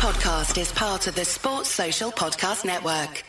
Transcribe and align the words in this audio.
podcast 0.00 0.58
is 0.58 0.72
part 0.72 1.06
of 1.06 1.14
the 1.14 1.24
Sports 1.26 1.68
Social 1.68 2.10
Podcast 2.10 2.64
Network. 2.64 3.22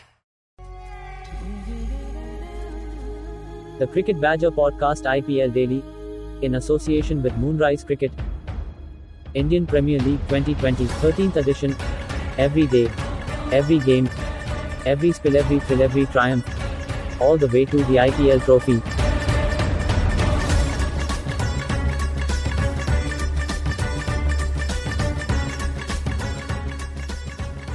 The 3.78 3.86
Cricket 3.86 4.18
Badger 4.18 4.50
Podcast 4.50 5.02
IPL 5.04 5.52
Daily, 5.52 5.82
in 6.40 6.54
association 6.54 7.22
with 7.22 7.36
Moonrise 7.36 7.84
Cricket, 7.84 8.10
Indian 9.34 9.66
Premier 9.66 9.98
League 9.98 10.26
2020 10.28 10.86
13th 10.86 11.36
edition. 11.36 11.76
Every 12.38 12.66
day, 12.66 12.90
every 13.52 13.78
game, 13.78 14.08
every 14.86 15.12
spill, 15.12 15.36
every 15.36 15.60
thrill, 15.60 15.82
every 15.82 16.06
triumph, 16.06 16.48
all 17.20 17.36
the 17.36 17.48
way 17.48 17.66
to 17.66 17.84
the 17.84 17.96
IPL 18.08 18.42
trophy. 18.46 18.80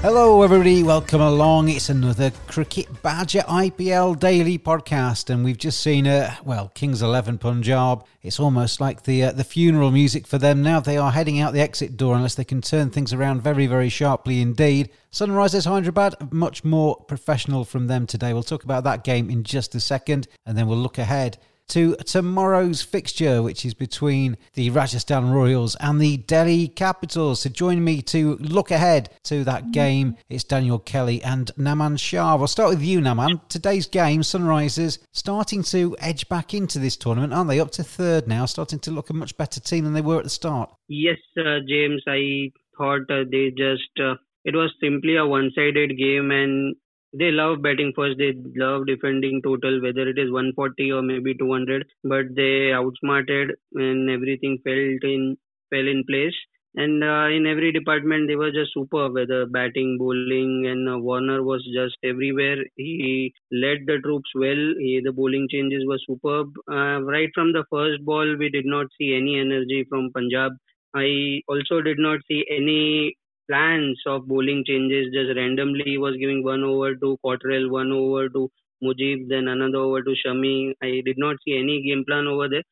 Hello, 0.10 0.42
everybody. 0.42 0.84
Welcome 0.84 1.20
along. 1.20 1.68
It's 1.68 1.90
another 1.90 2.32
Cricket 2.48 3.02
Badger 3.02 3.42
IPL 3.42 4.18
daily 4.18 4.58
podcast, 4.58 5.30
and 5.30 5.44
we've 5.44 5.58
just 5.58 5.82
seen 5.82 6.08
uh, 6.08 6.34
well 6.46 6.72
Kings 6.74 7.02
Eleven 7.02 7.38
Punjab. 7.38 8.06
It's 8.22 8.40
almost 8.40 8.80
like 8.80 9.04
the 9.04 9.26
uh, 9.26 9.32
the 9.34 9.44
funeral 9.44 9.92
music 9.92 10.26
for 10.26 10.38
them 10.38 10.64
now. 10.64 10.80
They 10.80 10.96
are 10.96 11.12
heading 11.12 11.42
out 11.42 11.52
the 11.52 11.60
exit 11.60 11.98
door 11.98 12.16
unless 12.16 12.36
they 12.36 12.46
can 12.46 12.62
turn 12.62 12.90
things 12.90 13.12
around 13.12 13.42
very 13.42 13.68
very 13.68 13.90
sharply 13.90 14.40
indeed. 14.40 14.92
Sunrisers 15.12 15.68
Hyderabad, 15.68 16.32
much 16.32 16.64
more 16.64 16.96
professional 16.96 17.66
from 17.66 17.88
them 17.88 18.08
today. 18.08 18.32
We'll 18.32 18.44
talk 18.44 18.64
about 18.64 18.86
that 18.86 19.04
game 19.04 19.30
in 19.30 19.44
just 19.44 19.76
a 19.76 19.82
second, 19.82 20.30
and 20.46 20.58
then 20.58 20.68
we'll 20.68 20.78
look 20.78 20.98
ahead 20.98 21.38
to 21.70 21.96
tomorrow's 21.98 22.82
fixture, 22.82 23.42
which 23.42 23.66
is 23.66 23.74
between 23.74 24.38
the 24.54 24.70
Rajasthan 24.70 25.32
Royals 25.32 25.76
and 25.80 26.00
the 26.00 26.18
Delhi 26.18 26.68
Capitals. 26.68 27.42
So 27.42 27.50
join 27.50 27.84
me 27.84 28.02
to 28.04 28.36
look 28.38 28.72
ahead 28.72 29.10
to 29.26 29.44
that 29.44 29.72
game. 29.72 30.18
It's 30.30 30.44
Daniel 30.44 30.80
Kelly 30.80 31.22
and 31.24 31.52
Naman 31.58 32.00
Shah. 32.00 32.36
We'll 32.36 32.48
start 32.48 32.70
with 32.70 32.82
you, 32.82 33.00
Naman. 33.00 33.42
Today's 33.50 33.88
game, 33.88 34.22
Sunrisers, 34.22 35.00
starting 35.12 35.64
to 35.64 35.96
edge 36.00 36.30
back 36.30 36.54
into 36.54 36.80
this 36.80 36.98
tournament, 36.98 37.34
aren't 37.34 37.50
they? 37.50 37.60
Up 37.60 37.72
to 37.72 37.84
third 37.84 38.28
now, 38.28 38.46
starting 38.46 38.80
to 38.80 38.92
look 38.92 39.10
a 39.10 39.14
much 39.14 39.36
better 39.38 39.60
team 39.60 39.84
than 39.84 39.94
they 39.94 40.02
were 40.02 40.18
at 40.18 40.24
the 40.24 40.30
start. 40.30 40.72
Yes, 40.88 41.18
uh, 41.38 41.60
James. 41.68 42.02
I 42.08 42.52
thought 42.78 43.10
uh, 43.10 43.24
they 43.30 43.50
just. 43.50 43.92
Uh, 44.00 44.16
it 44.46 44.56
was 44.56 44.72
simply 44.82 45.18
a 45.18 45.26
one-sided 45.26 45.98
game, 45.98 46.32
and 46.32 46.76
they 47.14 47.32
love 47.32 47.62
batting 47.62 47.94
first. 47.96 48.18
They 48.18 48.34
love 48.56 48.86
defending 48.88 49.42
total, 49.42 49.82
whether 49.82 50.08
it 50.08 50.18
is 50.18 50.32
140 50.32 50.92
or 50.92 51.02
maybe 51.02 51.34
200. 51.36 51.86
But 52.04 52.36
they 52.36 52.72
outsmarted 52.74 53.52
and 53.74 54.10
everything 54.10 54.60
felt 54.64 55.04
in 55.04 55.38
fell 55.70 55.88
in 55.88 56.04
place. 56.10 56.36
And 56.76 57.04
uh, 57.04 57.28
in 57.36 57.48
every 57.48 57.72
department, 57.72 58.28
they 58.28 58.36
were 58.36 58.52
just 58.52 58.74
super. 58.74 59.10
Whether 59.12 59.46
batting, 59.48 59.98
bowling, 59.98 60.66
and 60.68 60.88
uh, 60.88 60.98
Warner 61.00 61.44
was 61.44 61.66
just 61.74 61.98
everywhere. 62.04 62.58
He 62.76 63.34
led 63.52 63.86
the 63.88 63.98
troops 64.04 64.30
well. 64.36 64.64
He, 64.80 65.02
the 65.04 65.12
bowling 65.12 65.48
changes 65.52 65.84
were 65.88 66.00
superb. 66.08 66.52
Uh, 66.72 67.02
right 67.02 67.30
from 67.34 67.54
the 67.54 67.66
first 67.72 68.06
ball, 68.06 68.36
we 68.38 68.50
did 68.50 68.66
not 68.66 68.88
see 68.98 69.16
any 69.16 69.40
energy 69.40 69.86
from 69.90 70.12
Punjab. 70.14 70.52
I 70.96 71.42
also 71.48 71.82
did 71.82 71.98
not 72.00 72.20
see 72.28 72.46
any 72.50 73.18
plans 73.50 74.02
of 74.06 74.28
bowling 74.28 74.64
changes. 74.68 75.14
Just 75.14 75.36
randomly, 75.36 75.84
he 75.86 75.98
was 75.98 76.16
giving 76.18 76.44
one 76.44 76.64
over 76.64 76.96
to 76.96 77.18
Cottrell, 77.26 77.70
one 77.70 77.92
over 77.92 78.30
to 78.30 78.50
Mujib, 78.84 79.28
then 79.30 79.48
another 79.48 79.78
over 79.78 80.04
to 80.04 80.16
Shami. 80.26 80.74
I 80.82 81.02
did 81.06 81.18
not 81.18 81.38
see 81.44 81.58
any 81.58 81.84
game 81.84 82.04
plan 82.08 82.28
over 82.28 82.48
there 82.50 82.64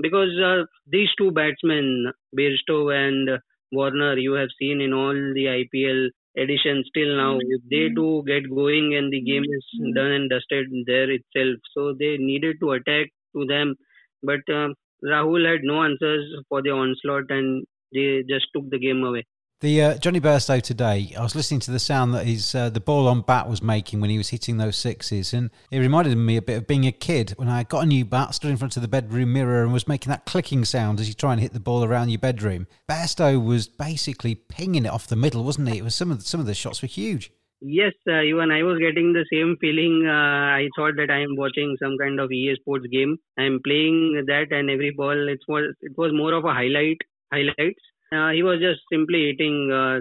because 0.00 0.30
uh, 0.42 0.64
these 0.86 1.08
two 1.18 1.30
batsmen, 1.30 2.12
Bairstow 2.36 2.94
and 2.94 3.40
Warner, 3.72 4.16
you 4.16 4.32
have 4.34 4.48
seen 4.58 4.80
in 4.80 4.92
all 4.92 5.12
the 5.12 5.64
IPL 5.64 6.08
editions 6.36 6.88
till 6.94 7.16
now. 7.16 7.38
If 7.40 7.62
they 7.70 7.88
do 7.94 8.22
get 8.26 8.48
going 8.48 8.94
and 8.96 9.12
the 9.12 9.20
game 9.20 9.44
is 9.44 9.94
done 9.94 10.12
and 10.12 10.30
dusted 10.30 10.66
there 10.86 11.10
itself, 11.10 11.58
so 11.74 11.94
they 11.98 12.16
needed 12.18 12.56
to 12.60 12.72
attack 12.72 13.08
to 13.36 13.44
them, 13.46 13.74
but 14.22 14.40
uh, 14.48 14.68
Rahul 15.04 15.50
had 15.50 15.62
no 15.62 15.82
answers 15.82 16.24
for 16.48 16.62
the 16.62 16.70
onslaught 16.70 17.30
and 17.30 17.66
they 17.92 18.22
just 18.28 18.46
took 18.54 18.68
the 18.70 18.78
game 18.78 19.02
away. 19.04 19.24
The 19.60 19.82
uh, 19.82 19.98
Jonny 19.98 20.22
Bairstow 20.22 20.62
today, 20.62 21.12
I 21.18 21.22
was 21.22 21.34
listening 21.34 21.60
to 21.60 21.70
the 21.70 21.78
sound 21.78 22.14
that 22.14 22.24
his 22.24 22.54
uh, 22.54 22.70
the 22.70 22.80
ball 22.80 23.06
on 23.06 23.20
bat 23.20 23.46
was 23.46 23.62
making 23.62 24.00
when 24.00 24.08
he 24.08 24.16
was 24.16 24.30
hitting 24.30 24.56
those 24.56 24.74
sixes, 24.74 25.34
and 25.34 25.50
it 25.70 25.80
reminded 25.80 26.16
me 26.16 26.38
a 26.38 26.42
bit 26.42 26.56
of 26.56 26.66
being 26.66 26.86
a 26.86 26.92
kid 26.92 27.34
when 27.36 27.50
I 27.50 27.64
got 27.64 27.82
a 27.82 27.86
new 27.86 28.06
bat, 28.06 28.34
stood 28.34 28.50
in 28.50 28.56
front 28.56 28.76
of 28.76 28.80
the 28.80 28.88
bedroom 28.88 29.34
mirror, 29.34 29.62
and 29.62 29.70
was 29.70 29.86
making 29.86 30.08
that 30.12 30.24
clicking 30.24 30.64
sound 30.64 30.98
as 30.98 31.08
you 31.08 31.14
try 31.14 31.32
and 31.32 31.42
hit 31.42 31.52
the 31.52 31.60
ball 31.60 31.84
around 31.84 32.08
your 32.08 32.18
bedroom. 32.18 32.68
Bairstow 32.88 33.44
was 33.44 33.68
basically 33.68 34.34
pinging 34.34 34.86
it 34.86 34.88
off 34.88 35.06
the 35.06 35.14
middle, 35.14 35.44
wasn't 35.44 35.68
he? 35.68 35.76
It 35.76 35.84
was 35.84 35.94
some 35.94 36.10
of 36.10 36.20
the, 36.20 36.24
some 36.24 36.40
of 36.40 36.46
the 36.46 36.54
shots 36.54 36.80
were 36.80 36.88
huge. 36.88 37.30
Yes, 37.60 37.92
uh, 38.08 38.22
even 38.22 38.50
I 38.50 38.62
was 38.62 38.78
getting 38.78 39.12
the 39.12 39.26
same 39.30 39.58
feeling. 39.60 40.06
Uh, 40.06 40.56
I 40.56 40.70
thought 40.74 40.96
that 40.96 41.10
I 41.10 41.20
am 41.20 41.36
watching 41.36 41.76
some 41.82 41.98
kind 41.98 42.18
of 42.18 42.32
EA 42.32 42.56
Sports 42.62 42.86
game. 42.90 43.18
I 43.38 43.42
am 43.42 43.60
playing 43.62 44.24
that, 44.26 44.52
and 44.52 44.70
every 44.70 44.92
ball 44.96 45.28
it 45.28 45.40
was 45.46 45.74
it 45.82 45.92
was 45.98 46.12
more 46.14 46.32
of 46.32 46.46
a 46.46 46.54
highlight 46.54 47.02
highlights 47.30 47.82
uh, 48.12 48.30
he 48.30 48.42
was 48.42 48.58
just 48.60 48.80
simply 48.92 49.26
hitting. 49.30 49.70
Uh, 49.70 50.00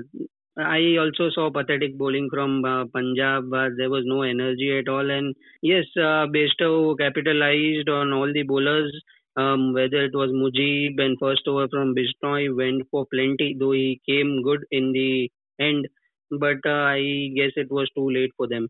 I 0.59 0.97
also 0.97 1.29
saw 1.29 1.49
pathetic 1.51 1.97
bowling 1.97 2.29
from 2.33 2.65
uh, 2.65 2.85
Punjab. 2.85 3.49
There 3.77 3.89
was 3.89 4.03
no 4.05 4.23
energy 4.23 4.77
at 4.77 4.89
all. 4.89 5.09
And 5.09 5.35
yes, 5.61 5.85
uh, 5.95 6.27
Bairstow 6.27 6.97
capitalized 6.97 7.87
on 7.87 8.11
all 8.11 8.31
the 8.33 8.43
bowlers. 8.43 8.91
Um, 9.37 9.73
whether 9.73 10.03
it 10.03 10.11
was 10.13 10.31
Mujib 10.31 10.99
and 10.99 11.17
first 11.17 11.47
over 11.47 11.67
from 11.69 11.95
Bishnoi 11.95 12.53
went 12.53 12.87
for 12.91 13.05
plenty, 13.13 13.55
though 13.57 13.71
he 13.71 14.01
came 14.05 14.43
good 14.43 14.65
in 14.69 14.91
the 14.91 15.31
end. 15.61 15.87
But 16.29 16.57
uh, 16.65 16.89
I 16.97 17.29
guess 17.35 17.51
it 17.55 17.71
was 17.71 17.89
too 17.95 18.09
late 18.09 18.31
for 18.35 18.47
them. 18.47 18.67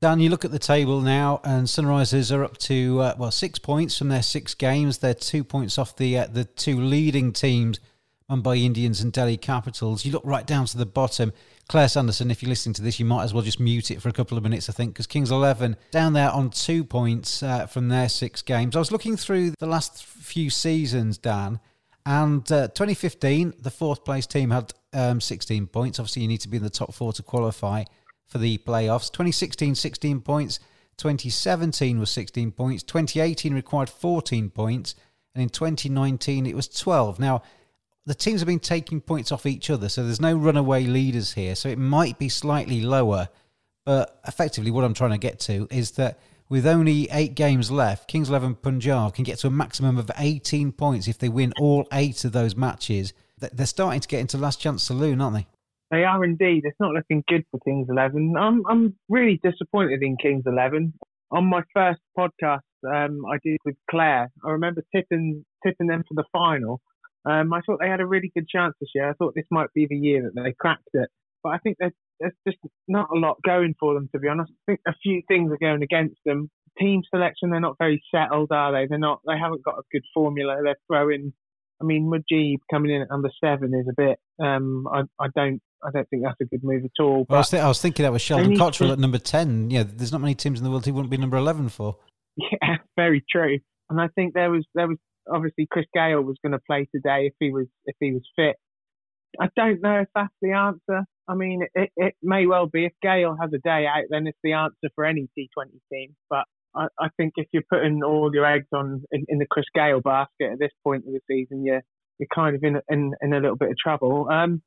Dan, 0.00 0.20
you 0.20 0.28
look 0.28 0.44
at 0.44 0.52
the 0.52 0.58
table 0.58 1.00
now, 1.00 1.40
and 1.42 1.66
Sunrisers 1.66 2.36
are 2.36 2.44
up 2.44 2.58
to 2.58 3.00
uh, 3.00 3.14
well 3.18 3.30
six 3.30 3.58
points 3.58 3.96
from 3.96 4.08
their 4.08 4.22
six 4.22 4.54
games. 4.54 4.98
They're 4.98 5.14
two 5.14 5.42
points 5.42 5.78
off 5.78 5.96
the 5.96 6.26
the 6.30 6.44
two 6.44 6.80
leading 6.80 7.32
teams 7.32 7.80
Mumbai 8.30 8.64
Indians 8.64 9.00
and 9.00 9.12
Delhi 9.12 9.36
Capitals. 9.36 10.04
You 10.04 10.12
look 10.12 10.24
right 10.24 10.46
down 10.46 10.66
to 10.66 10.78
the 10.78 10.86
bottom. 10.86 11.32
Claire 11.68 11.88
Sanderson, 11.88 12.30
if 12.30 12.42
you're 12.42 12.48
listening 12.48 12.74
to 12.74 12.82
this, 12.82 12.98
you 12.98 13.04
might 13.04 13.24
as 13.24 13.34
well 13.34 13.42
just 13.42 13.60
mute 13.60 13.90
it 13.90 14.00
for 14.00 14.08
a 14.08 14.12
couple 14.12 14.36
of 14.36 14.42
minutes, 14.42 14.68
I 14.68 14.72
think, 14.72 14.92
because 14.92 15.06
Kings 15.06 15.30
11 15.30 15.76
down 15.90 16.12
there 16.14 16.30
on 16.30 16.50
two 16.50 16.84
points 16.84 17.42
uh, 17.42 17.66
from 17.66 17.88
their 17.88 18.08
six 18.08 18.42
games. 18.42 18.76
I 18.76 18.78
was 18.78 18.92
looking 18.92 19.16
through 19.16 19.54
the 19.58 19.66
last 19.66 20.04
few 20.04 20.50
seasons, 20.50 21.18
Dan, 21.18 21.60
and 22.06 22.50
uh, 22.52 22.68
2015, 22.68 23.54
the 23.58 23.70
fourth 23.70 24.04
place 24.04 24.26
team 24.26 24.50
had 24.50 24.72
um, 24.92 25.20
16 25.20 25.66
points. 25.68 25.98
Obviously, 25.98 26.22
you 26.22 26.28
need 26.28 26.40
to 26.40 26.48
be 26.48 26.58
in 26.58 26.62
the 26.62 26.70
top 26.70 26.92
four 26.92 27.12
to 27.14 27.22
qualify 27.22 27.84
for 28.26 28.38
the 28.38 28.58
playoffs. 28.58 29.10
2016, 29.10 29.74
16 29.74 30.20
points. 30.20 30.60
2017 30.98 31.98
was 31.98 32.10
16 32.10 32.52
points. 32.52 32.82
2018 32.82 33.54
required 33.54 33.88
14 33.88 34.50
points. 34.50 34.94
And 35.34 35.42
in 35.42 35.48
2019, 35.48 36.46
it 36.46 36.54
was 36.54 36.68
12. 36.68 37.18
Now, 37.18 37.42
the 38.06 38.14
teams 38.14 38.40
have 38.40 38.46
been 38.46 38.60
taking 38.60 39.00
points 39.00 39.32
off 39.32 39.46
each 39.46 39.70
other, 39.70 39.88
so 39.88 40.04
there's 40.04 40.20
no 40.20 40.36
runaway 40.36 40.84
leaders 40.84 41.32
here. 41.32 41.54
So 41.54 41.68
it 41.68 41.78
might 41.78 42.18
be 42.18 42.28
slightly 42.28 42.80
lower, 42.82 43.28
but 43.84 44.20
effectively, 44.26 44.70
what 44.70 44.84
I'm 44.84 44.94
trying 44.94 45.12
to 45.12 45.18
get 45.18 45.40
to 45.40 45.66
is 45.70 45.92
that 45.92 46.18
with 46.48 46.66
only 46.66 47.08
eight 47.10 47.34
games 47.34 47.70
left, 47.70 48.06
Kings 48.06 48.28
11 48.28 48.56
Punjab 48.56 49.14
can 49.14 49.24
get 49.24 49.38
to 49.38 49.46
a 49.46 49.50
maximum 49.50 49.96
of 49.96 50.10
18 50.18 50.72
points 50.72 51.08
if 51.08 51.18
they 51.18 51.28
win 51.28 51.52
all 51.58 51.86
eight 51.92 52.24
of 52.24 52.32
those 52.32 52.54
matches. 52.54 53.14
They're 53.38 53.66
starting 53.66 54.00
to 54.00 54.08
get 54.08 54.20
into 54.20 54.38
last 54.38 54.60
chance 54.60 54.82
saloon, 54.82 55.20
aren't 55.20 55.36
they? 55.36 55.46
They 55.90 56.04
are 56.04 56.24
indeed. 56.24 56.62
It's 56.64 56.78
not 56.80 56.92
looking 56.92 57.22
good 57.28 57.44
for 57.50 57.60
Kings 57.60 57.88
11. 57.88 58.34
I'm 58.38 58.62
I'm 58.68 58.94
really 59.08 59.40
disappointed 59.42 60.02
in 60.02 60.16
Kings 60.16 60.44
11. 60.46 60.92
On 61.30 61.44
my 61.46 61.62
first 61.72 62.00
podcast 62.18 62.60
um, 62.86 63.24
I 63.26 63.38
did 63.42 63.58
with 63.64 63.76
Claire, 63.90 64.30
I 64.44 64.50
remember 64.50 64.82
tipping 64.94 65.44
tipping 65.64 65.86
them 65.86 66.04
for 66.08 66.14
the 66.14 66.24
final 66.32 66.80
um, 67.24 67.52
I 67.52 67.60
thought 67.60 67.78
they 67.80 67.88
had 67.88 68.00
a 68.00 68.06
really 68.06 68.30
good 68.34 68.48
chance 68.48 68.74
this 68.80 68.90
year. 68.94 69.08
I 69.08 69.14
thought 69.14 69.34
this 69.34 69.46
might 69.50 69.72
be 69.74 69.86
the 69.88 69.96
year 69.96 70.22
that 70.22 70.40
they 70.40 70.54
cracked 70.58 70.88
it. 70.92 71.08
But 71.42 71.50
I 71.50 71.58
think 71.58 71.76
there's, 71.78 71.92
there's 72.20 72.34
just 72.46 72.58
not 72.88 73.08
a 73.14 73.18
lot 73.18 73.36
going 73.44 73.74
for 73.78 73.94
them, 73.94 74.08
to 74.12 74.18
be 74.18 74.28
honest. 74.28 74.52
I 74.52 74.72
think 74.72 74.80
a 74.86 74.94
few 75.02 75.22
things 75.28 75.52
are 75.52 75.58
going 75.58 75.82
against 75.82 76.16
them. 76.24 76.50
Team 76.78 77.02
selection, 77.08 77.50
they're 77.50 77.60
not 77.60 77.78
very 77.78 78.02
settled, 78.12 78.50
are 78.50 78.72
they? 78.72 78.86
They're 78.88 78.98
not. 78.98 79.20
They 79.26 79.38
haven't 79.38 79.64
got 79.64 79.78
a 79.78 79.82
good 79.92 80.02
formula. 80.12 80.56
They're 80.62 80.76
throwing. 80.88 81.32
I 81.80 81.84
mean, 81.84 82.10
Mujib 82.10 82.58
coming 82.70 82.90
in 82.90 83.02
at 83.02 83.10
number 83.10 83.30
seven 83.42 83.74
is 83.74 83.86
a 83.88 83.94
bit. 83.96 84.18
Um, 84.44 84.88
I, 84.92 85.02
I 85.22 85.28
don't. 85.36 85.60
I 85.84 85.90
don't 85.92 86.08
think 86.08 86.24
that's 86.24 86.40
a 86.40 86.46
good 86.46 86.64
move 86.64 86.84
at 86.84 87.02
all. 87.02 87.26
I, 87.28 87.34
was 87.34 87.50
th- 87.50 87.62
I, 87.62 87.68
was 87.68 87.80
thinking 87.80 88.04
that 88.04 88.12
was 88.12 88.22
Sheldon 88.22 88.56
Cottrell 88.56 88.88
to, 88.88 88.92
at 88.94 88.98
number 88.98 89.18
ten. 89.18 89.70
Yeah, 89.70 89.84
there's 89.86 90.12
not 90.12 90.20
many 90.20 90.34
teams 90.34 90.58
in 90.58 90.64
the 90.64 90.70
world 90.70 90.86
he 90.86 90.90
wouldn't 90.90 91.10
be 91.10 91.16
number 91.16 91.36
eleven 91.36 91.68
for. 91.68 91.96
Yeah, 92.36 92.78
very 92.96 93.24
true. 93.30 93.60
And 93.88 94.00
I 94.00 94.08
think 94.08 94.34
there 94.34 94.50
was 94.50 94.66
there 94.74 94.88
was 94.88 94.98
obviously 95.30 95.66
Chris 95.70 95.86
Gayle 95.94 96.22
was 96.22 96.36
going 96.42 96.52
to 96.52 96.60
play 96.66 96.88
today 96.94 97.26
if 97.26 97.34
he 97.40 97.50
was 97.50 97.66
if 97.86 97.96
he 98.00 98.12
was 98.12 98.22
fit. 98.36 98.56
I 99.40 99.48
don't 99.56 99.80
know 99.82 100.00
if 100.00 100.08
that's 100.14 100.34
the 100.40 100.52
answer. 100.52 101.04
I 101.26 101.34
mean, 101.34 101.62
it, 101.74 101.90
it 101.96 102.14
may 102.22 102.46
well 102.46 102.66
be. 102.66 102.84
If 102.84 102.92
Gayle 103.02 103.36
has 103.40 103.50
a 103.52 103.58
day 103.58 103.86
out, 103.86 104.04
then 104.10 104.26
it's 104.26 104.38
the 104.44 104.52
answer 104.52 104.90
for 104.94 105.04
any 105.04 105.28
T20 105.36 105.70
team. 105.92 106.14
But 106.30 106.44
I, 106.74 106.86
I 106.98 107.08
think 107.16 107.32
if 107.36 107.48
you're 107.52 107.64
putting 107.70 108.02
all 108.04 108.30
your 108.32 108.46
eggs 108.46 108.68
on 108.72 109.02
in, 109.10 109.24
in, 109.28 109.38
the 109.38 109.46
Chris 109.50 109.66
Gayle 109.74 110.00
basket 110.00 110.52
at 110.52 110.58
this 110.58 110.70
point 110.84 111.04
of 111.06 111.12
the 111.12 111.20
season, 111.28 111.64
you're 111.64 111.82
you're 112.18 112.28
kind 112.32 112.54
of 112.54 112.62
in 112.62 112.80
in, 112.88 113.12
in 113.20 113.32
a 113.32 113.40
little 113.40 113.56
bit 113.56 113.70
of 113.70 113.76
trouble. 113.76 114.28
Um, 114.30 114.62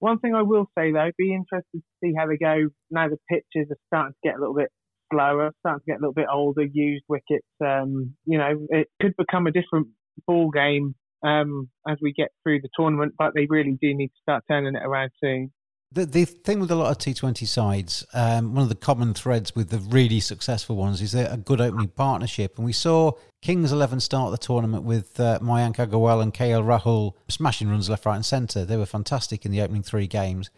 One 0.00 0.18
thing 0.18 0.34
I 0.34 0.42
will 0.42 0.66
say 0.76 0.92
though, 0.92 1.10
be 1.16 1.34
interested 1.34 1.64
to 1.74 1.82
see 2.02 2.12
how 2.16 2.26
they 2.26 2.36
go 2.36 2.68
now. 2.90 3.08
The 3.08 3.18
pitches 3.30 3.70
are 3.70 3.78
starting 3.86 4.14
to 4.14 4.28
get 4.28 4.36
a 4.36 4.40
little 4.40 4.54
bit 4.54 4.70
slower, 5.12 5.52
starting 5.60 5.80
to 5.80 5.86
get 5.86 5.98
a 5.98 6.00
little 6.00 6.14
bit 6.14 6.26
older. 6.32 6.64
Used 6.64 7.04
wickets, 7.08 7.46
um, 7.64 8.14
you 8.24 8.38
know, 8.38 8.66
it 8.70 8.88
could 9.00 9.14
become 9.16 9.46
a 9.46 9.52
different 9.52 9.88
ball 10.26 10.50
game 10.50 10.94
um, 11.24 11.68
as 11.88 11.98
we 12.02 12.12
get 12.12 12.28
through 12.42 12.60
the 12.62 12.68
tournament. 12.76 13.14
But 13.18 13.32
they 13.34 13.46
really 13.48 13.78
do 13.80 13.94
need 13.94 14.08
to 14.08 14.22
start 14.22 14.44
turning 14.48 14.74
it 14.74 14.82
around 14.84 15.10
soon. 15.22 15.52
The, 15.94 16.06
the 16.06 16.24
thing 16.24 16.58
with 16.58 16.70
a 16.70 16.74
lot 16.74 16.90
of 16.90 16.96
T20 16.96 17.46
sides, 17.46 18.06
um, 18.14 18.54
one 18.54 18.62
of 18.62 18.70
the 18.70 18.74
common 18.74 19.12
threads 19.12 19.54
with 19.54 19.68
the 19.68 19.78
really 19.78 20.20
successful 20.20 20.74
ones 20.74 21.02
is 21.02 21.12
they're 21.12 21.30
a 21.30 21.36
good 21.36 21.60
opening 21.60 21.88
partnership. 21.88 22.56
And 22.56 22.64
we 22.64 22.72
saw 22.72 23.12
Kings 23.42 23.72
11 23.72 24.00
start 24.00 24.30
the 24.30 24.38
tournament 24.38 24.84
with 24.84 25.20
uh, 25.20 25.38
Mayank 25.42 25.76
Agarwal 25.76 26.22
and 26.22 26.32
KL 26.32 26.64
Rahul 26.64 27.12
smashing 27.28 27.68
runs 27.68 27.90
left, 27.90 28.06
right, 28.06 28.16
and 28.16 28.24
centre. 28.24 28.64
They 28.64 28.78
were 28.78 28.86
fantastic 28.86 29.44
in 29.44 29.52
the 29.52 29.60
opening 29.60 29.82
three 29.82 30.06
games 30.06 30.48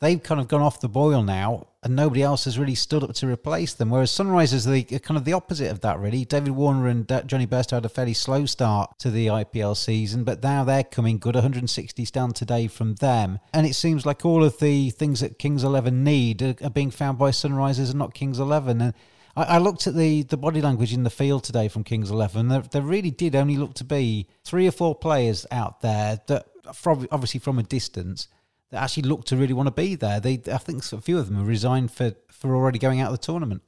they've 0.00 0.22
kind 0.22 0.40
of 0.40 0.48
gone 0.48 0.62
off 0.62 0.80
the 0.80 0.88
boil 0.88 1.22
now, 1.22 1.68
and 1.82 1.96
nobody 1.96 2.22
else 2.22 2.44
has 2.44 2.58
really 2.58 2.74
stood 2.74 3.02
up 3.02 3.14
to 3.14 3.26
replace 3.26 3.72
them. 3.72 3.90
Whereas 3.90 4.10
Sunrisers 4.10 4.66
are 4.66 4.98
kind 4.98 5.16
of 5.16 5.24
the 5.24 5.32
opposite 5.32 5.70
of 5.70 5.80
that, 5.80 5.98
really. 5.98 6.24
David 6.24 6.50
Warner 6.50 6.88
and 6.88 7.10
uh, 7.10 7.22
Jonny 7.22 7.46
Bairstow 7.46 7.72
had 7.72 7.84
a 7.84 7.88
fairly 7.88 8.14
slow 8.14 8.46
start 8.46 8.98
to 8.98 9.10
the 9.10 9.28
IPL 9.28 9.76
season, 9.76 10.24
but 10.24 10.42
now 10.42 10.64
they're 10.64 10.84
coming 10.84 11.18
good. 11.18 11.36
160s 11.36 12.10
down 12.10 12.32
today 12.32 12.66
from 12.66 12.94
them, 12.96 13.38
and 13.52 13.66
it 13.66 13.74
seems 13.74 14.06
like 14.06 14.24
all 14.24 14.42
of 14.42 14.58
the 14.58 14.90
things 14.90 15.20
that 15.20 15.38
Kings 15.38 15.64
Eleven 15.64 16.02
need 16.02 16.42
are, 16.42 16.54
are 16.62 16.70
being 16.70 16.90
found 16.90 17.18
by 17.18 17.30
Sunrisers 17.30 17.90
and 17.90 17.98
not 17.98 18.14
Kings 18.14 18.38
Eleven. 18.38 18.80
And 18.80 18.94
I, 19.36 19.58
looked 19.58 19.86
at 19.86 19.94
the, 19.94 20.22
the 20.22 20.38
body 20.38 20.62
language 20.62 20.94
in 20.94 21.04
the 21.04 21.10
field 21.10 21.44
today 21.44 21.68
from 21.68 21.84
Kings 21.84 22.10
Eleven. 22.10 22.48
There, 22.48 22.62
there 22.62 22.82
really 22.82 23.10
did 23.10 23.36
only 23.36 23.56
look 23.56 23.74
to 23.74 23.84
be 23.84 24.28
three 24.44 24.66
or 24.66 24.70
four 24.70 24.94
players 24.94 25.44
out 25.50 25.82
there 25.82 26.20
that, 26.26 26.46
from, 26.74 27.06
obviously 27.12 27.40
from 27.40 27.58
a 27.58 27.62
distance 27.62 28.28
that 28.76 28.82
actually 28.82 29.04
look 29.04 29.24
to 29.24 29.36
really 29.36 29.54
want 29.54 29.68
to 29.68 29.72
be 29.72 29.94
there. 29.94 30.20
They, 30.20 30.34
I 30.52 30.58
think 30.58 30.84
a 30.92 31.00
few 31.00 31.18
of 31.18 31.28
them 31.28 31.38
have 31.38 31.48
resigned 31.48 31.90
for, 31.90 32.12
for 32.30 32.54
already 32.54 32.78
going 32.78 33.00
out 33.00 33.10
of 33.10 33.18
the 33.18 33.24
tournament. 33.24 33.62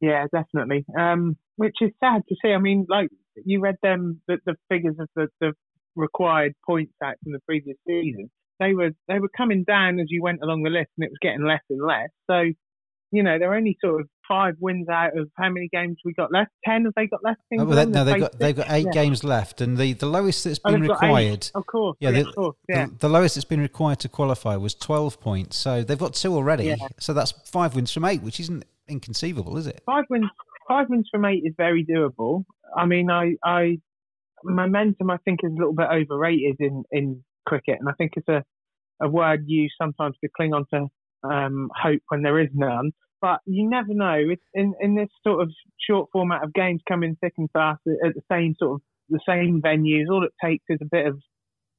Yeah, 0.00 0.26
definitely. 0.32 0.84
Um, 0.98 1.36
which 1.54 1.76
is 1.80 1.90
sad 2.00 2.22
to 2.28 2.34
see. 2.42 2.50
I 2.50 2.58
mean, 2.58 2.84
like 2.88 3.08
you 3.44 3.60
read 3.60 3.76
them 3.84 4.20
the, 4.26 4.38
the 4.46 4.56
figures 4.68 4.96
of 4.98 5.08
the, 5.14 5.28
the 5.40 5.52
required 5.94 6.54
points 6.66 6.92
out 7.02 7.14
from 7.22 7.32
the 7.32 7.40
previous 7.46 7.76
season. 7.86 8.30
They 8.58 8.74
were 8.74 8.90
they 9.06 9.20
were 9.20 9.30
coming 9.36 9.62
down 9.62 10.00
as 10.00 10.06
you 10.08 10.22
went 10.22 10.40
along 10.42 10.64
the 10.64 10.70
list, 10.70 10.90
and 10.96 11.04
it 11.04 11.10
was 11.10 11.18
getting 11.22 11.46
less 11.46 11.62
and 11.70 11.80
less. 11.80 12.08
So, 12.28 12.42
you 13.12 13.22
know, 13.22 13.38
they're 13.38 13.54
only 13.54 13.78
sort 13.80 14.00
of 14.00 14.08
five 14.28 14.54
wins 14.60 14.88
out 14.88 15.18
of 15.18 15.30
how 15.36 15.48
many 15.48 15.68
games 15.72 15.96
we 16.04 16.12
got 16.12 16.30
left? 16.30 16.50
Ten 16.64 16.84
have 16.84 16.92
they 16.94 17.06
got 17.06 17.24
left? 17.24 17.40
Oh, 17.58 17.64
well, 17.64 17.86
no, 17.86 18.04
they've 18.04 18.20
got 18.20 18.38
they've 18.38 18.54
got 18.56 18.70
eight 18.70 18.86
yeah. 18.86 18.92
games 18.92 19.24
left, 19.24 19.60
and 19.60 19.76
the, 19.76 19.94
the 19.94 20.06
lowest 20.06 20.44
that's 20.44 20.58
been 20.58 20.84
oh, 20.84 20.88
required. 20.88 21.50
Of 21.54 21.66
course, 21.66 21.96
yeah, 22.00 22.10
the, 22.10 22.28
of 22.28 22.34
course, 22.34 22.56
yeah. 22.68 22.86
The, 22.86 22.94
the, 22.98 23.08
lowest 23.08 23.34
that's 23.34 23.44
been 23.44 23.60
required 23.60 24.00
to 24.00 24.08
qualify 24.08 24.56
was 24.56 24.74
twelve 24.74 25.20
points. 25.20 25.56
So 25.56 25.82
they've 25.82 25.98
got 25.98 26.14
two 26.14 26.34
already. 26.34 26.66
Yeah. 26.66 26.76
So 27.00 27.14
that's 27.14 27.32
five 27.46 27.74
wins 27.74 27.90
from 27.90 28.04
eight, 28.04 28.22
which 28.22 28.38
isn't 28.40 28.64
inconceivable, 28.86 29.56
is 29.56 29.66
it? 29.66 29.82
Five 29.86 30.04
wins, 30.10 30.28
five 30.68 30.88
wins 30.88 31.08
from 31.10 31.24
eight 31.24 31.42
is 31.44 31.54
very 31.56 31.84
doable. 31.84 32.44
I 32.76 32.86
mean, 32.86 33.10
I, 33.10 33.34
I 33.42 33.78
momentum 34.44 35.10
I 35.10 35.16
think 35.24 35.40
is 35.42 35.50
a 35.50 35.58
little 35.58 35.74
bit 35.74 35.88
overrated 35.90 36.56
in 36.60 36.84
in 36.92 37.24
cricket, 37.46 37.78
and 37.80 37.88
I 37.88 37.92
think 37.92 38.12
it's 38.16 38.28
a 38.28 38.44
a 39.00 39.08
word 39.08 39.44
used 39.46 39.74
sometimes 39.80 40.16
to 40.22 40.28
cling 40.36 40.52
on 40.52 40.66
to 40.72 40.88
um, 41.22 41.70
hope 41.74 42.00
when 42.08 42.22
there 42.22 42.38
is 42.40 42.48
none 42.52 42.92
but 43.20 43.40
you 43.46 43.68
never 43.68 43.94
know. 43.94 44.16
It's 44.16 44.42
in 44.54 44.74
in 44.80 44.94
this 44.94 45.08
sort 45.26 45.42
of 45.42 45.52
short 45.88 46.08
format 46.12 46.44
of 46.44 46.52
games 46.52 46.80
coming 46.88 47.16
thick 47.20 47.34
and 47.38 47.50
fast 47.52 47.80
at 47.86 48.14
the 48.14 48.22
same 48.30 48.54
sort 48.58 48.76
of 48.76 48.80
the 49.08 49.20
same 49.26 49.60
venues. 49.62 50.10
All 50.10 50.24
it 50.24 50.32
takes 50.44 50.64
is 50.68 50.78
a 50.82 50.88
bit 50.90 51.06
of 51.06 51.20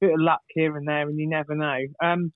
bit 0.01 0.13
of 0.13 0.19
luck 0.19 0.41
here 0.49 0.75
and 0.77 0.87
there, 0.87 1.07
and 1.07 1.19
you 1.19 1.27
never 1.27 1.55
know. 1.55 1.79
Um, 2.03 2.31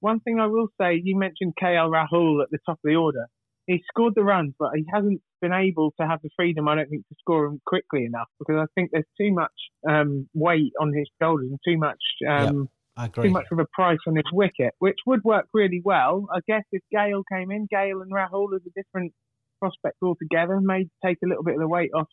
one 0.00 0.20
thing 0.20 0.40
I 0.40 0.46
will 0.46 0.68
say, 0.80 1.00
you 1.02 1.16
mentioned 1.16 1.54
KL 1.62 1.90
Rahul 1.90 2.42
at 2.42 2.50
the 2.50 2.58
top 2.66 2.78
of 2.84 2.90
the 2.90 2.96
order. 2.96 3.26
He 3.66 3.80
scored 3.88 4.14
the 4.16 4.24
runs, 4.24 4.54
but 4.58 4.70
he 4.74 4.84
hasn't 4.92 5.20
been 5.40 5.52
able 5.52 5.92
to 6.00 6.06
have 6.06 6.20
the 6.22 6.30
freedom, 6.34 6.66
I 6.66 6.74
don't 6.74 6.90
think, 6.90 7.06
to 7.08 7.14
score 7.20 7.46
them 7.46 7.60
quickly 7.64 8.04
enough 8.04 8.26
because 8.40 8.56
I 8.56 8.66
think 8.74 8.90
there's 8.90 9.04
too 9.16 9.32
much 9.32 9.52
um, 9.88 10.28
weight 10.34 10.72
on 10.80 10.92
his 10.92 11.08
shoulders 11.22 11.50
and 11.50 11.60
too 11.64 11.78
much 11.78 12.00
um, 12.28 12.58
yep 12.62 12.66
too 13.14 13.30
much 13.30 13.46
of 13.50 13.58
a 13.58 13.66
price 13.72 13.98
on 14.06 14.16
his 14.16 14.24
wicket, 14.32 14.74
which 14.78 14.98
would 15.06 15.22
work 15.24 15.46
really 15.52 15.80
well. 15.84 16.26
I 16.32 16.40
guess 16.46 16.64
if 16.72 16.82
Gayle 16.90 17.22
came 17.32 17.50
in, 17.50 17.66
Gayle 17.70 18.02
and 18.02 18.12
Rahul 18.12 18.54
as 18.54 18.62
a 18.66 18.70
different 18.80 19.12
prospect 19.60 19.96
altogether, 20.02 20.60
may 20.60 20.88
take 21.04 21.18
a 21.24 21.28
little 21.28 21.44
bit 21.44 21.54
of 21.54 21.60
the 21.60 21.68
weight 21.68 21.90
off 21.94 22.08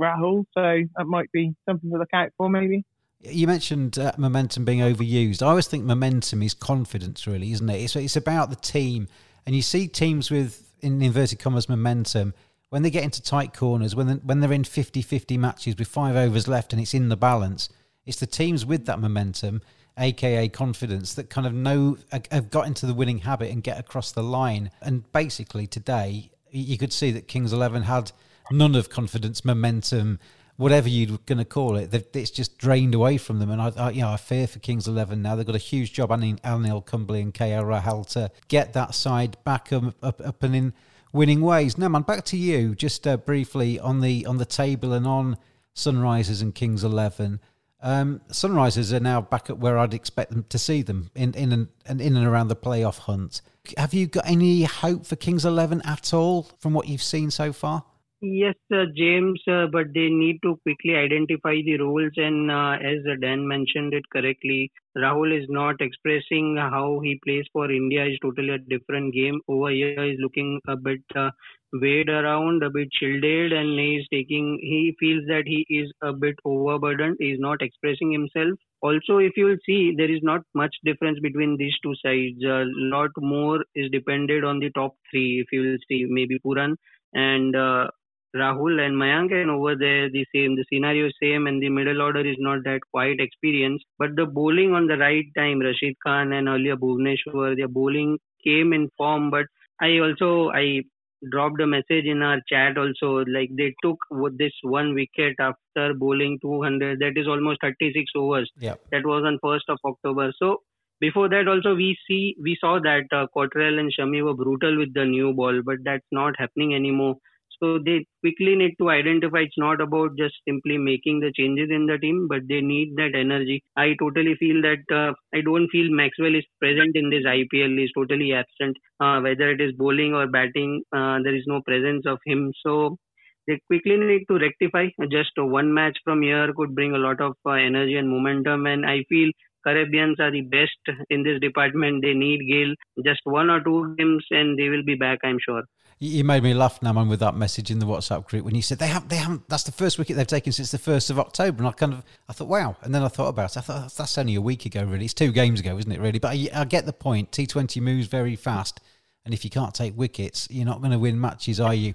Rahul. 0.00 0.44
So 0.54 0.82
that 0.96 1.04
might 1.06 1.30
be 1.32 1.54
something 1.68 1.90
to 1.90 1.98
look 1.98 2.12
out 2.14 2.30
for, 2.36 2.48
maybe. 2.48 2.84
You 3.20 3.46
mentioned 3.46 3.98
uh, 3.98 4.12
momentum 4.16 4.64
being 4.64 4.80
overused. 4.80 5.42
I 5.42 5.46
always 5.46 5.68
think 5.68 5.84
momentum 5.84 6.42
is 6.42 6.54
confidence, 6.54 7.26
really, 7.26 7.52
isn't 7.52 7.68
it? 7.68 7.80
It's, 7.80 7.94
it's 7.94 8.16
about 8.16 8.50
the 8.50 8.56
team. 8.56 9.08
And 9.46 9.54
you 9.54 9.62
see 9.62 9.86
teams 9.86 10.30
with, 10.30 10.72
in 10.80 11.00
inverted 11.02 11.38
commas, 11.38 11.68
momentum 11.68 12.34
when 12.72 12.80
they 12.80 12.88
get 12.88 13.04
into 13.04 13.20
tight 13.20 13.52
corners, 13.52 13.94
when, 13.94 14.06
they, 14.06 14.14
when 14.14 14.40
they're 14.40 14.50
in 14.50 14.64
50 14.64 15.02
50 15.02 15.36
matches 15.36 15.76
with 15.76 15.86
five 15.86 16.16
overs 16.16 16.48
left 16.48 16.72
and 16.72 16.80
it's 16.80 16.94
in 16.94 17.10
the 17.10 17.18
balance, 17.18 17.68
it's 18.06 18.18
the 18.18 18.26
teams 18.26 18.64
with 18.64 18.86
that 18.86 18.98
momentum 18.98 19.60
aka 19.98 20.48
confidence, 20.48 21.14
that 21.14 21.30
kind 21.30 21.46
of 21.46 21.52
know 21.52 21.98
have 22.30 22.50
got 22.50 22.66
into 22.66 22.86
the 22.86 22.94
winning 22.94 23.18
habit 23.18 23.50
and 23.50 23.62
get 23.62 23.78
across 23.78 24.12
the 24.12 24.22
line. 24.22 24.70
And 24.80 25.10
basically 25.12 25.66
today, 25.66 26.30
you 26.50 26.78
could 26.78 26.92
see 26.92 27.10
that 27.12 27.28
Kings 27.28 27.52
Eleven 27.52 27.84
had 27.84 28.12
none 28.50 28.74
of 28.74 28.90
confidence, 28.90 29.44
momentum, 29.44 30.18
whatever 30.56 30.88
you're 30.88 31.18
going 31.26 31.38
to 31.38 31.44
call 31.44 31.76
it. 31.76 31.92
It's 32.14 32.30
just 32.30 32.58
drained 32.58 32.94
away 32.94 33.18
from 33.18 33.38
them. 33.38 33.50
And 33.50 33.60
I, 33.60 33.72
I, 33.76 33.90
you 33.90 34.02
know, 34.02 34.10
I 34.10 34.16
fear 34.16 34.46
for 34.46 34.58
Kings 34.58 34.86
Eleven 34.86 35.22
now. 35.22 35.36
They've 35.36 35.46
got 35.46 35.54
a 35.54 35.58
huge 35.58 35.92
job, 35.92 36.10
Anil, 36.10 36.40
Anil 36.40 36.84
Kumble 36.84 37.16
and 37.16 37.32
KL 37.34 37.64
Rahul 37.64 38.06
to 38.12 38.30
get 38.48 38.72
that 38.74 38.94
side 38.94 39.36
back 39.44 39.72
up, 39.72 39.94
up, 40.02 40.20
up 40.20 40.42
and 40.42 40.54
in 40.54 40.72
winning 41.12 41.40
ways. 41.40 41.78
Now, 41.78 41.88
man, 41.88 42.02
back 42.02 42.24
to 42.26 42.36
you, 42.36 42.74
just 42.74 43.06
uh, 43.06 43.16
briefly 43.16 43.78
on 43.78 44.00
the 44.00 44.26
on 44.26 44.38
the 44.38 44.44
table 44.44 44.92
and 44.92 45.06
on 45.06 45.36
Sunrisers 45.74 46.42
and 46.42 46.54
Kings 46.54 46.84
Eleven. 46.84 47.40
Um, 47.82 48.20
Sunrisers 48.28 48.92
are 48.92 49.00
now 49.00 49.20
back 49.20 49.50
at 49.50 49.58
where 49.58 49.76
I'd 49.76 49.92
expect 49.92 50.30
them 50.30 50.44
to 50.48 50.58
see 50.58 50.82
them 50.82 51.10
in 51.14 51.34
in 51.34 51.68
and 51.84 52.00
in 52.00 52.16
and 52.16 52.26
around 52.26 52.48
the 52.48 52.56
playoff 52.56 53.00
hunt. 53.00 53.42
Have 53.76 53.92
you 53.92 54.06
got 54.06 54.26
any 54.26 54.62
hope 54.62 55.04
for 55.04 55.16
Kings 55.16 55.44
Eleven 55.44 55.82
at 55.84 56.14
all 56.14 56.50
from 56.58 56.74
what 56.74 56.88
you've 56.88 57.02
seen 57.02 57.30
so 57.30 57.52
far? 57.52 57.84
Yes, 58.24 58.54
uh, 58.72 58.84
James, 58.94 59.42
uh, 59.48 59.66
but 59.66 59.92
they 59.92 60.08
need 60.08 60.38
to 60.44 60.56
quickly 60.62 60.94
identify 60.94 61.56
the 61.64 61.76
roles. 61.78 62.12
And 62.16 62.52
uh, 62.52 62.74
as 62.74 63.02
Dan 63.20 63.48
mentioned 63.48 63.94
it 63.94 64.04
correctly, 64.12 64.70
Rahul 64.96 65.36
is 65.36 65.48
not 65.48 65.80
expressing 65.80 66.56
how 66.56 67.00
he 67.02 67.18
plays 67.24 67.46
for 67.52 67.68
India. 67.68 68.06
is 68.06 68.18
totally 68.22 68.50
a 68.50 68.58
different 68.58 69.12
game. 69.12 69.40
Over 69.48 69.70
here, 69.70 70.04
is 70.04 70.18
looking 70.20 70.60
a 70.68 70.76
bit 70.76 71.02
uh, 71.16 71.30
weighed 71.72 72.08
around, 72.08 72.62
a 72.62 72.70
bit 72.70 72.88
shielded, 72.92 73.52
and 73.52 73.78
he's 73.78 74.06
taking. 74.12 74.58
He 74.60 74.94
feels 75.00 75.24
that 75.28 75.44
he 75.46 75.64
is 75.68 75.90
a 76.02 76.12
bit 76.12 76.36
overburdened. 76.44 77.16
He's 77.18 77.40
not 77.40 77.62
expressing 77.62 78.12
himself. 78.12 78.58
Also, 78.82 79.18
if 79.18 79.32
you 79.36 79.46
will 79.46 79.62
see, 79.64 79.94
there 79.96 80.10
is 80.10 80.20
not 80.22 80.42
much 80.54 80.74
difference 80.84 81.18
between 81.20 81.56
these 81.56 81.74
two 81.82 81.94
sides. 82.04 82.42
A 82.44 82.64
lot 82.66 83.10
more 83.18 83.64
is 83.74 83.90
depended 83.90 84.44
on 84.44 84.58
the 84.58 84.70
top 84.70 84.94
three. 85.10 85.40
If 85.40 85.52
you 85.52 85.62
will 85.62 85.78
see, 85.88 86.06
maybe 86.08 86.38
Pooran 86.44 86.76
and 87.14 87.54
uh, 87.54 87.88
Rahul 88.34 88.80
and 88.80 88.96
Mayank, 88.96 89.32
and 89.32 89.50
over 89.50 89.76
there 89.76 90.10
the 90.10 90.26
same. 90.34 90.56
The 90.56 90.64
scenario 90.72 91.06
is 91.06 91.14
same, 91.22 91.46
and 91.46 91.62
the 91.62 91.68
middle 91.68 92.02
order 92.02 92.26
is 92.26 92.36
not 92.38 92.64
that 92.64 92.80
quite 92.90 93.20
experienced. 93.20 93.84
But 93.98 94.16
the 94.16 94.26
bowling 94.26 94.74
on 94.74 94.86
the 94.86 94.96
right 94.96 95.26
time, 95.36 95.60
Rashid 95.60 95.96
Khan 96.04 96.32
and 96.32 96.48
earlier 96.48 96.76
Bhuvneshwar, 96.76 97.56
their 97.56 97.68
bowling 97.68 98.18
came 98.44 98.72
in 98.72 98.88
form. 98.96 99.30
But 99.30 99.46
I 99.80 99.98
also 99.98 100.50
I 100.50 100.82
dropped 101.30 101.60
a 101.60 101.66
message 101.66 102.04
in 102.04 102.22
our 102.22 102.40
chat 102.48 102.76
also. 102.78 103.24
Like 103.26 103.50
they 103.56 103.74
took 103.82 103.98
this 104.36 104.52
one 104.62 104.94
wicket 104.94 105.36
after 105.38 105.94
bowling 105.94 106.38
200. 106.42 106.98
That 106.98 107.12
is 107.16 107.26
almost 107.26 107.60
36 107.62 108.10
overs. 108.16 108.50
Yeah. 108.58 108.74
That 108.90 109.06
was 109.06 109.24
on 109.24 109.38
first 109.42 109.64
of 109.68 109.78
October. 109.84 110.32
So 110.38 110.62
before 111.00 111.28
that 111.28 111.48
also 111.48 111.74
we 111.74 111.96
see 112.08 112.36
we 112.40 112.56
saw 112.60 112.78
that 112.80 113.06
uh, 113.12 113.26
Cottrell 113.34 113.78
and 113.78 113.92
Shami 113.92 114.24
were 114.24 114.34
brutal 114.34 114.78
with 114.78 114.94
the 114.94 115.04
new 115.04 115.32
ball, 115.32 115.60
but 115.64 115.78
that's 115.84 116.06
not 116.12 116.34
happening 116.38 116.74
anymore. 116.74 117.16
So 117.62 117.78
they 117.78 118.04
quickly 118.20 118.56
need 118.56 118.74
to 118.78 118.90
identify 118.90 119.38
it's 119.40 119.56
not 119.56 119.80
about 119.80 120.16
just 120.18 120.34
simply 120.48 120.78
making 120.78 121.20
the 121.20 121.32
changes 121.32 121.70
in 121.70 121.86
the 121.86 121.96
team, 121.96 122.26
but 122.28 122.40
they 122.48 122.60
need 122.60 122.96
that 122.96 123.14
energy. 123.14 123.62
I 123.76 123.94
totally 124.00 124.34
feel 124.34 124.60
that 124.62 124.82
uh, 124.92 125.12
I 125.32 125.42
don't 125.42 125.68
feel 125.68 125.88
Maxwell 125.90 126.34
is 126.34 126.44
present 126.60 126.96
in 126.96 127.08
this 127.08 127.24
IPL. 127.24 127.78
He's 127.78 127.92
totally 127.92 128.32
absent. 128.32 128.76
Uh, 128.98 129.20
whether 129.20 129.50
it 129.50 129.60
is 129.60 129.72
bowling 129.74 130.12
or 130.12 130.26
batting, 130.26 130.82
uh, 130.92 131.20
there 131.22 131.36
is 131.36 131.44
no 131.46 131.62
presence 131.62 132.04
of 132.04 132.18
him. 132.26 132.52
So 132.66 132.98
they 133.46 133.60
quickly 133.68 133.96
need 133.96 134.24
to 134.28 134.38
rectify. 134.38 134.88
Just 135.10 135.32
one 135.36 135.72
match 135.72 135.98
from 136.04 136.22
here 136.22 136.52
could 136.56 136.74
bring 136.74 136.94
a 136.94 136.98
lot 136.98 137.20
of 137.20 137.36
uh, 137.46 137.52
energy 137.52 137.96
and 137.96 138.10
momentum. 138.10 138.66
And 138.66 138.84
I 138.84 139.04
feel 139.08 139.30
Caribbeans 139.64 140.18
are 140.20 140.30
the 140.30 140.42
best 140.42 140.98
in 141.10 141.22
this 141.22 141.40
department. 141.40 142.02
They 142.02 142.14
need 142.14 142.40
Gayle 142.48 142.74
just 143.04 143.20
one 143.24 143.50
or 143.50 143.60
two 143.62 143.94
games 143.96 144.24
and 144.30 144.58
they 144.58 144.68
will 144.68 144.84
be 144.84 144.94
back, 144.94 145.18
I'm 145.22 145.38
sure. 145.44 145.62
You 146.04 146.24
made 146.24 146.42
me 146.42 146.52
laugh, 146.52 146.80
Naman, 146.80 147.08
with 147.08 147.20
that 147.20 147.36
message 147.36 147.70
in 147.70 147.78
the 147.78 147.86
WhatsApp 147.86 148.26
group 148.26 148.44
when 148.44 148.56
you 148.56 148.62
said 148.62 148.80
they 148.80 148.88
have 148.88 149.08
they 149.08 149.16
haven't. 149.16 149.48
That's 149.48 149.62
the 149.62 149.70
first 149.70 150.00
wicket 150.00 150.16
they've 150.16 150.26
taken 150.26 150.52
since 150.52 150.72
the 150.72 150.78
first 150.78 151.10
of 151.10 151.18
October, 151.20 151.58
and 151.58 151.68
I 151.68 151.70
kind 151.70 151.92
of 151.92 152.02
I 152.28 152.32
thought, 152.32 152.48
wow. 152.48 152.76
And 152.82 152.92
then 152.92 153.04
I 153.04 153.08
thought 153.08 153.28
about 153.28 153.52
it. 153.52 153.58
I 153.58 153.60
thought 153.60 153.94
that's 153.94 154.18
only 154.18 154.34
a 154.34 154.40
week 154.40 154.66
ago, 154.66 154.82
really. 154.82 155.04
It's 155.04 155.14
two 155.14 155.30
games 155.30 155.60
ago, 155.60 155.78
isn't 155.78 155.92
it? 155.92 156.00
Really, 156.00 156.18
but 156.18 156.32
I, 156.32 156.48
I 156.52 156.64
get 156.64 156.86
the 156.86 156.92
point. 156.92 157.30
T 157.30 157.46
Twenty 157.46 157.78
moves 157.78 158.08
very 158.08 158.34
fast, 158.34 158.80
and 159.24 159.32
if 159.32 159.44
you 159.44 159.50
can't 159.50 159.76
take 159.76 159.96
wickets, 159.96 160.48
you're 160.50 160.66
not 160.66 160.80
going 160.80 160.90
to 160.90 160.98
win 160.98 161.20
matches, 161.20 161.60
are 161.60 161.74
you? 161.74 161.94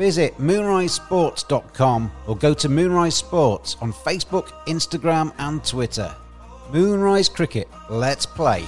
Visit 0.00 0.38
moonrisesports.com 0.38 2.10
or 2.26 2.34
go 2.34 2.54
to 2.54 2.68
Moonrise 2.70 3.16
Sports 3.16 3.76
on 3.82 3.92
Facebook, 3.92 4.46
Instagram, 4.66 5.30
and 5.36 5.62
Twitter. 5.62 6.16
Moonrise 6.72 7.28
Cricket, 7.28 7.68
let's 7.90 8.24
play. 8.24 8.64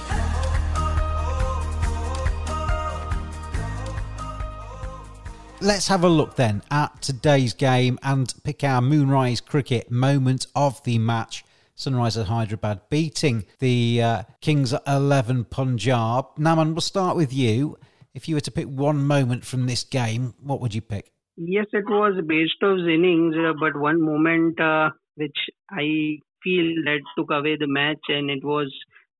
Let's 5.59 5.87
have 5.87 6.03
a 6.03 6.07
look 6.07 6.35
then 6.35 6.61
at 6.69 7.01
today's 7.01 7.55
game 7.55 7.97
and 8.03 8.31
pick 8.43 8.63
our 8.63 8.79
Moonrise 8.79 9.41
Cricket 9.41 9.89
moment 9.89 10.45
of 10.55 10.83
the 10.83 10.99
match. 10.99 11.43
Sunrisers 11.75 12.25
Hyderabad 12.25 12.81
beating 12.91 13.45
the 13.57 14.03
uh, 14.03 14.23
Kings 14.39 14.75
11 14.85 15.45
Punjab. 15.45 16.35
Naman, 16.37 16.73
we'll 16.73 16.81
start 16.81 17.17
with 17.17 17.33
you. 17.33 17.79
If 18.13 18.29
you 18.29 18.35
were 18.35 18.41
to 18.41 18.51
pick 18.51 18.67
one 18.67 19.07
moment 19.07 19.43
from 19.43 19.65
this 19.65 19.83
game, 19.83 20.35
what 20.39 20.61
would 20.61 20.75
you 20.75 20.81
pick? 20.81 21.12
Yes, 21.35 21.65
it 21.73 21.85
was 21.87 22.21
based 22.27 22.61
of 22.61 22.77
innings, 22.79 23.35
uh, 23.35 23.53
but 23.59 23.75
one 23.75 24.01
moment 24.01 24.59
uh, 24.59 24.91
which 25.15 25.37
I 25.69 26.19
feel 26.43 26.83
that 26.85 26.99
took 27.17 27.31
away 27.31 27.57
the 27.57 27.67
match, 27.67 28.05
and 28.09 28.29
it 28.29 28.43
was 28.43 28.71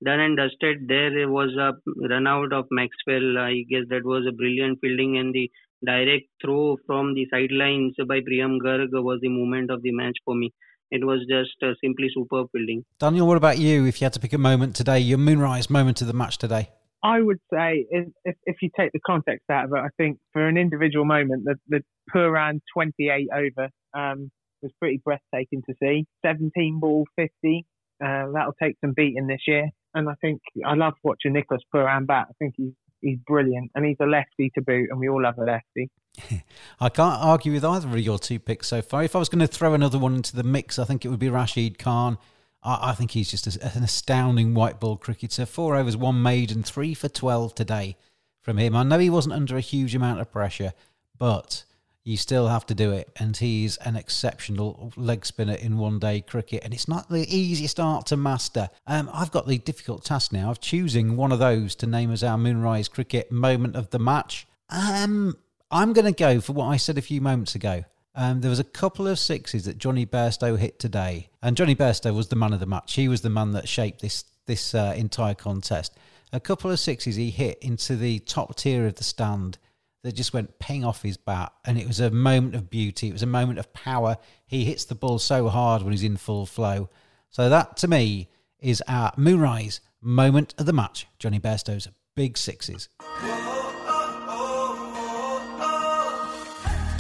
done 0.04 0.20
and 0.20 0.38
dusted. 0.38 0.88
There 0.88 1.30
was 1.30 1.56
a 1.58 1.74
run 2.08 2.28
out 2.28 2.54
of 2.54 2.66
Maxwell. 2.70 3.40
I 3.40 3.64
guess 3.68 3.86
that 3.90 4.04
was 4.04 4.26
a 4.28 4.32
brilliant 4.32 4.80
fielding, 4.80 5.18
and 5.18 5.34
the 5.34 5.50
direct 5.84 6.28
throw 6.44 6.78
from 6.86 7.16
the 7.16 7.26
sidelines 7.32 7.96
by 8.08 8.20
Priyam 8.20 8.60
Garg 8.60 8.90
was 8.92 9.20
the 9.22 9.30
moment 9.30 9.72
of 9.72 9.82
the 9.82 9.92
match 9.92 10.18
for 10.24 10.36
me. 10.36 10.54
It 10.92 11.04
was 11.04 11.22
just 11.28 11.56
uh, 11.64 11.74
simply 11.84 12.10
superb 12.14 12.50
fielding. 12.52 12.86
Daniel, 13.00 13.26
what 13.26 13.38
about 13.38 13.58
you? 13.58 13.86
If 13.86 14.00
you 14.00 14.06
had 14.06 14.14
to 14.14 14.20
pick 14.20 14.34
a 14.34 14.38
moment 14.38 14.76
today, 14.76 15.00
your 15.00 15.18
moonrise 15.18 15.68
moment 15.70 16.02
of 16.02 16.08
the 16.08 16.14
match 16.14 16.38
today? 16.38 16.70
I 17.04 17.20
would 17.20 17.40
say 17.54 17.86
if, 17.90 18.08
if, 18.24 18.36
if 18.46 18.56
you 18.62 18.70
take 18.78 18.94
the 18.94 19.00
context 19.06 19.44
out 19.52 19.66
of 19.66 19.72
it, 19.74 19.80
I 19.80 19.90
think 19.98 20.20
for 20.32 20.48
an 20.48 20.58
individual 20.58 21.04
moment, 21.04 21.44
the, 21.44 21.56
the 21.68 21.82
Pooran 22.14 22.62
28 22.74 23.28
over 23.36 23.70
um, 23.94 24.32
was 24.62 24.72
pretty 24.80 25.02
breathtaking 25.04 25.64
to 25.70 25.76
see. 25.82 26.06
17 26.26 26.80
ball 26.80 27.06
50. 27.18 27.66
Uh, 28.04 28.32
that'll 28.34 28.56
take 28.62 28.78
some 28.82 28.94
beating 28.96 29.28
this 29.28 29.42
year. 29.48 29.70
And 29.94 30.10
I 30.10 30.14
think 30.22 30.42
I 30.66 30.76
love 30.76 30.94
watching 31.04 31.34
Nicholas 31.34 31.62
Pooran 31.74 32.08
bat. 32.08 32.28
I 32.30 32.34
think 32.40 32.56
he's 32.58 32.74
he's 33.04 33.20
brilliant, 33.28 33.70
and 33.76 33.86
he's 33.86 33.98
a 34.02 34.06
lefty 34.06 34.50
to 34.56 34.62
boot, 34.62 34.88
and 34.90 35.00
we 35.00 35.10
all 35.10 35.22
love 35.22 35.38
a 35.38 35.44
lefty. 35.44 35.92
I 36.80 36.90
can't 36.90 37.22
argue 37.22 37.52
with 37.52 37.66
either 37.66 37.88
of 37.88 38.00
your 38.00 38.18
two 38.18 38.40
picks 38.40 38.68
so 38.70 38.82
far. 38.82 39.04
If 39.04 39.16
I 39.16 39.20
was 39.20 39.30
going 39.30 39.42
to 39.42 39.48
throw 39.48 39.74
another 39.74 40.00
one 40.00 40.16
into 40.16 40.36
the 40.36 40.44
mix, 40.44 40.80
I 40.80 40.86
think 40.86 41.06
it 41.06 41.10
would 41.10 41.20
be 41.20 41.30
Rashid 41.30 41.78
Khan. 41.78 42.18
I, 42.64 42.90
I 42.90 42.94
think 42.94 43.12
he's 43.12 43.32
just 43.32 43.48
a, 43.48 43.78
an 43.78 43.84
astounding 43.84 44.54
white 44.54 44.80
ball 44.80 44.98
cricketer. 44.98 45.46
Four 45.46 45.76
overs, 45.76 45.98
one 45.98 46.22
made, 46.22 46.52
and 46.52 46.66
three 46.66 46.94
for 46.94 47.10
12 47.10 47.56
today 47.56 47.98
from 48.42 48.58
him. 48.58 48.76
I 48.76 48.84
know 48.84 49.00
he 49.00 49.10
wasn't 49.10 49.36
under 49.36 49.58
a 49.58 49.62
huge 49.62 49.96
amount 49.96 50.22
of 50.22 50.32
pressure, 50.32 50.74
but 51.18 51.64
you 52.04 52.18
still 52.18 52.48
have 52.50 52.66
to 52.66 52.76
do 52.76 52.92
it. 52.92 53.10
And 53.18 53.36
he's 53.38 53.78
an 53.78 53.96
exceptional 53.96 54.92
leg 54.98 55.26
spinner 55.26 55.54
in 55.54 55.78
one 55.78 56.00
day 56.00 56.22
cricket. 56.22 56.64
And 56.64 56.74
it's 56.74 56.88
not 56.88 57.10
the 57.10 57.26
easiest 57.34 57.80
art 57.80 58.08
to 58.08 58.18
master. 58.18 58.70
Um, 58.86 59.10
I've 59.14 59.32
got 59.32 59.48
the 59.48 59.58
difficult 59.58 60.04
task 60.04 60.34
now 60.34 60.52
of 60.52 60.60
choosing 60.60 61.16
one 61.16 61.32
of 61.32 61.40
those 61.40 61.76
to 61.76 61.88
name 61.88 62.12
as 62.12 62.24
our 62.24 62.38
Moonrise 62.38 62.90
Cricket 62.90 63.32
moment 63.32 63.76
of 63.76 63.90
the 63.92 64.00
match. 64.00 64.46
Um, 64.70 65.38
I'm 65.72 65.94
going 65.94 66.06
to 66.06 66.12
go 66.12 66.42
for 66.42 66.54
what 66.54 66.68
I 66.68 66.78
said 66.78 66.98
a 66.98 67.02
few 67.02 67.22
moments 67.22 67.56
ago. 67.56 67.86
Um, 68.16 68.42
there 68.42 68.50
was 68.50 68.60
a 68.60 68.64
couple 68.64 69.08
of 69.08 69.18
sixes 69.18 69.66
that 69.66 69.78
Jonny 69.78 70.06
Bairstow 70.06 70.58
hit 70.58 70.78
today, 70.80 71.30
and 71.42 71.58
Jonny 71.58 71.76
Bairstow 71.76 72.14
was 72.16 72.28
the 72.28 72.36
man 72.36 72.54
of 72.54 72.60
the 72.60 72.66
match. 72.66 72.94
He 72.94 73.08
was 73.08 73.22
the 73.22 73.30
man 73.30 73.52
that 73.52 73.68
shaped 73.68 74.02
this 74.02 74.26
this 74.46 74.76
uh, 74.76 74.94
entire 74.96 75.34
contest. 75.34 75.98
A 76.32 76.40
couple 76.40 76.70
of 76.70 76.80
sixes 76.80 77.16
he 77.16 77.32
hit 77.32 77.58
into 77.60 77.96
the 77.96 78.20
top 78.20 78.56
tier 78.56 78.86
of 78.86 78.96
the 78.96 79.04
stand 79.04 79.58
that 80.04 80.14
just 80.14 80.34
went 80.34 80.60
ping 80.60 80.84
off 80.84 81.02
his 81.02 81.18
bat, 81.18 81.54
and 81.66 81.78
it 81.78 81.88
was 81.88 82.00
a 82.00 82.12
moment 82.12 82.56
of 82.56 82.70
beauty. 82.70 83.08
It 83.10 83.14
was 83.14 83.24
a 83.24 83.28
moment 83.28 83.58
of 83.58 83.74
power. 83.74 84.18
He 84.46 84.66
hits 84.66 84.86
the 84.86 84.96
ball 84.96 85.18
so 85.18 85.48
hard 85.48 85.82
when 85.82 85.92
he's 85.92 86.04
in 86.04 86.18
full 86.18 86.46
flow. 86.46 86.90
So 87.30 87.50
that 87.50 87.78
to 87.78 87.88
me 87.88 88.30
is 88.60 88.84
our 88.88 89.12
Moonrise 89.18 89.82
moment 90.02 90.54
of 90.58 90.66
the 90.66 90.74
match. 90.74 91.08
Jonny 91.18 91.40
Bairstow's 91.40 91.88
big 92.16 92.38
sixes. 92.38 92.90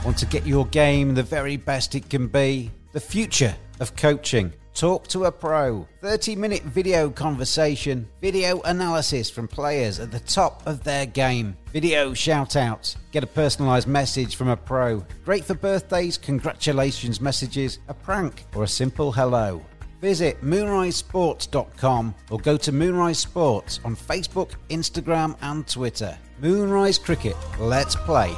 Want 0.03 0.17
to 0.17 0.25
get 0.25 0.45
your 0.45 0.65
game 0.67 1.13
the 1.13 1.23
very 1.23 1.55
best 1.55 1.95
it 1.95 2.09
can 2.09 2.27
be? 2.27 2.71
The 2.91 2.99
future 2.99 3.55
of 3.79 3.95
coaching. 3.95 4.51
Talk 4.73 5.07
to 5.09 5.25
a 5.25 5.31
pro. 5.31 5.87
30 6.01 6.35
minute 6.35 6.63
video 6.63 7.09
conversation. 7.09 8.09
Video 8.19 8.59
analysis 8.63 9.29
from 9.29 9.47
players 9.47 9.99
at 9.99 10.11
the 10.11 10.19
top 10.19 10.61
of 10.67 10.83
their 10.83 11.05
game. 11.05 11.55
Video 11.71 12.13
shout 12.13 12.57
outs. 12.57 12.97
Get 13.11 13.23
a 13.23 13.27
personalised 13.27 13.87
message 13.87 14.35
from 14.35 14.49
a 14.49 14.57
pro. 14.57 15.05
Great 15.23 15.45
for 15.45 15.53
birthdays, 15.53 16.17
congratulations 16.17 17.21
messages, 17.21 17.79
a 17.87 17.93
prank, 17.93 18.43
or 18.55 18.63
a 18.63 18.67
simple 18.67 19.11
hello. 19.11 19.63
Visit 20.01 20.41
moonrisesports.com 20.41 22.13
or 22.29 22.39
go 22.39 22.57
to 22.57 22.71
Moonrise 22.73 23.19
Sports 23.19 23.79
on 23.85 23.95
Facebook, 23.95 24.51
Instagram, 24.69 25.37
and 25.41 25.65
Twitter. 25.65 26.17
Moonrise 26.41 26.97
Cricket. 26.97 27.37
Let's 27.57 27.95
play. 27.95 28.35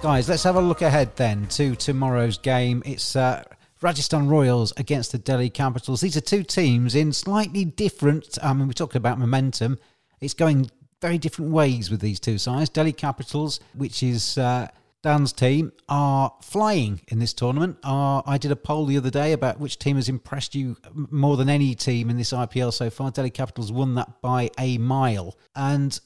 Guys, 0.00 0.28
let's 0.28 0.44
have 0.44 0.54
a 0.54 0.60
look 0.60 0.82
ahead 0.82 1.16
then 1.16 1.48
to 1.48 1.74
tomorrow's 1.74 2.38
game. 2.38 2.84
It's 2.86 3.16
uh, 3.16 3.42
Rajasthan 3.82 4.28
Royals 4.28 4.72
against 4.76 5.10
the 5.10 5.18
Delhi 5.18 5.50
Capitals. 5.50 6.00
These 6.00 6.16
are 6.16 6.20
two 6.20 6.44
teams 6.44 6.94
in 6.94 7.12
slightly 7.12 7.64
different. 7.64 8.38
I 8.40 8.52
mean, 8.52 8.68
we're 8.68 8.74
talking 8.74 8.98
about 8.98 9.18
momentum. 9.18 9.76
It's 10.20 10.34
going 10.34 10.70
very 11.02 11.18
different 11.18 11.50
ways 11.50 11.90
with 11.90 12.00
these 12.00 12.20
two 12.20 12.38
sides. 12.38 12.70
Delhi 12.70 12.92
Capitals, 12.92 13.58
which 13.74 14.04
is 14.04 14.38
uh, 14.38 14.68
Dan's 15.02 15.32
team, 15.32 15.72
are 15.88 16.32
flying 16.42 17.00
in 17.08 17.18
this 17.18 17.34
tournament. 17.34 17.78
Uh, 17.82 18.22
I 18.24 18.38
did 18.38 18.52
a 18.52 18.56
poll 18.56 18.86
the 18.86 18.98
other 18.98 19.10
day 19.10 19.32
about 19.32 19.58
which 19.58 19.80
team 19.80 19.96
has 19.96 20.08
impressed 20.08 20.54
you 20.54 20.76
more 20.94 21.36
than 21.36 21.48
any 21.48 21.74
team 21.74 22.08
in 22.08 22.16
this 22.16 22.30
IPL 22.32 22.72
so 22.72 22.88
far. 22.88 23.10
Delhi 23.10 23.30
Capitals 23.30 23.72
won 23.72 23.96
that 23.96 24.20
by 24.22 24.50
a 24.58 24.78
mile. 24.78 25.36
And 25.56 25.98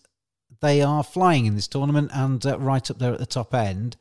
they 0.63 0.81
are 0.81 1.03
flying 1.03 1.45
in 1.45 1.57
this 1.57 1.69
tournament 1.69 2.11
and 2.15 2.47
uh, 2.47 2.59
right 2.59 2.91
up 2.91 2.99
there 2.99 3.13
at 3.13 3.19
the 3.19 3.27
top 3.27 3.53
end. 3.53 3.97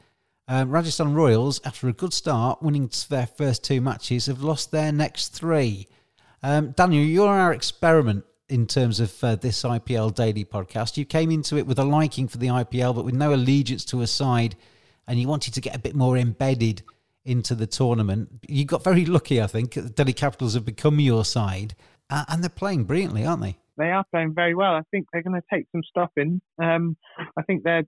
Um, 0.47 0.69
Rajasthan 0.69 1.13
Royals, 1.13 1.59
after 1.65 1.87
a 1.87 1.93
good 1.93 2.13
start, 2.13 2.61
winning 2.61 2.89
their 3.09 3.25
first 3.25 3.63
two 3.63 3.81
matches, 3.81 4.27
have 4.27 4.43
lost 4.43 4.71
their 4.71 4.91
next 4.91 5.29
three. 5.29 5.87
Um, 6.43 6.71
Daniel, 6.71 7.03
you're 7.03 7.27
our 7.27 7.51
experiment 7.51 8.25
in 8.47 8.67
terms 8.67 8.99
of 8.99 9.23
uh, 9.23 9.35
this 9.35 9.63
IPL 9.63 10.13
daily 10.13 10.45
podcast. 10.45 10.97
You 10.97 11.05
came 11.05 11.31
into 11.31 11.57
it 11.57 11.65
with 11.65 11.79
a 11.79 11.83
liking 11.83 12.27
for 12.27 12.37
the 12.37 12.47
IPL, 12.47 12.95
but 12.95 13.05
with 13.05 13.15
no 13.15 13.33
allegiance 13.33 13.83
to 13.85 14.01
a 14.01 14.07
side, 14.07 14.55
and 15.07 15.19
you 15.19 15.27
wanted 15.27 15.53
to 15.55 15.61
get 15.61 15.75
a 15.75 15.79
bit 15.79 15.95
more 15.95 16.17
embedded 16.17 16.83
into 17.25 17.55
the 17.55 17.67
tournament. 17.67 18.29
You 18.47 18.65
got 18.65 18.83
very 18.83 19.05
lucky, 19.05 19.41
I 19.41 19.47
think. 19.47 19.95
Delhi 19.95 20.13
Capitals 20.13 20.53
have 20.53 20.65
become 20.65 20.99
your 20.99 21.25
side, 21.25 21.75
uh, 22.09 22.25
and 22.27 22.43
they're 22.43 22.49
playing 22.49 22.83
brilliantly, 22.83 23.25
aren't 23.25 23.41
they? 23.41 23.57
They 23.81 23.91
are 23.91 24.05
playing 24.11 24.33
very 24.33 24.55
well. 24.55 24.73
I 24.73 24.83
think 24.91 25.07
they're 25.11 25.23
going 25.23 25.39
to 25.39 25.47
take 25.53 25.65
some 25.71 25.81
stopping. 25.83 26.41
Um, 26.61 26.95
I 27.37 27.41
think 27.43 27.63
they're 27.63 27.83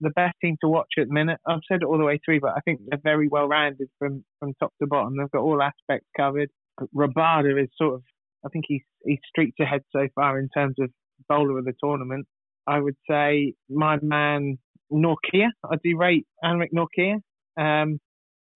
the 0.00 0.10
best 0.10 0.34
team 0.42 0.56
to 0.60 0.68
watch 0.68 0.92
at 0.98 1.08
the 1.08 1.12
minute. 1.12 1.40
I've 1.46 1.60
said 1.70 1.82
it 1.82 1.86
all 1.86 1.98
the 1.98 2.04
way 2.04 2.20
through, 2.24 2.40
but 2.40 2.52
I 2.56 2.60
think 2.64 2.80
they're 2.86 3.00
very 3.02 3.28
well 3.28 3.48
rounded 3.48 3.88
from, 3.98 4.24
from 4.38 4.54
top 4.60 4.72
to 4.80 4.86
bottom. 4.86 5.16
They've 5.16 5.30
got 5.30 5.42
all 5.42 5.62
aspects 5.62 6.06
covered. 6.16 6.50
Rabada 6.94 7.60
is 7.60 7.68
sort 7.76 7.94
of, 7.94 8.02
I 8.44 8.48
think 8.50 8.66
he's 8.68 8.82
he's 9.04 9.18
streets 9.28 9.56
ahead 9.60 9.82
so 9.90 10.06
far 10.14 10.38
in 10.38 10.48
terms 10.50 10.76
of 10.78 10.90
bowler 11.28 11.58
of 11.58 11.64
the 11.64 11.72
tournament. 11.82 12.26
I 12.66 12.78
would 12.78 12.96
say 13.10 13.54
my 13.68 13.98
man 14.00 14.58
Nortje. 14.92 15.46
I 15.64 15.76
do 15.82 15.96
rate 15.96 16.26
Anrich 16.44 16.72
Nortje, 16.72 17.14
um, 17.56 17.98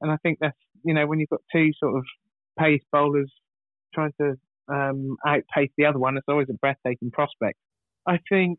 and 0.01 0.11
I 0.11 0.17
think 0.23 0.39
that's 0.41 0.57
you 0.85 0.95
know 0.95 1.07
when 1.07 1.19
you've 1.19 1.31
got 1.31 1.41
two 1.53 1.71
sort 1.81 1.97
of 1.97 2.05
pace 2.59 2.83
bowlers 2.93 3.33
trying 3.93 4.13
to 4.21 4.37
um, 4.69 5.17
outpace 5.27 5.71
the 5.77 5.87
other 5.87 5.99
one. 5.99 6.17
It's 6.17 6.27
always 6.29 6.49
a 6.51 6.55
breathtaking 6.55 7.11
prospect. 7.11 7.59
I 8.07 8.19
think 8.29 8.59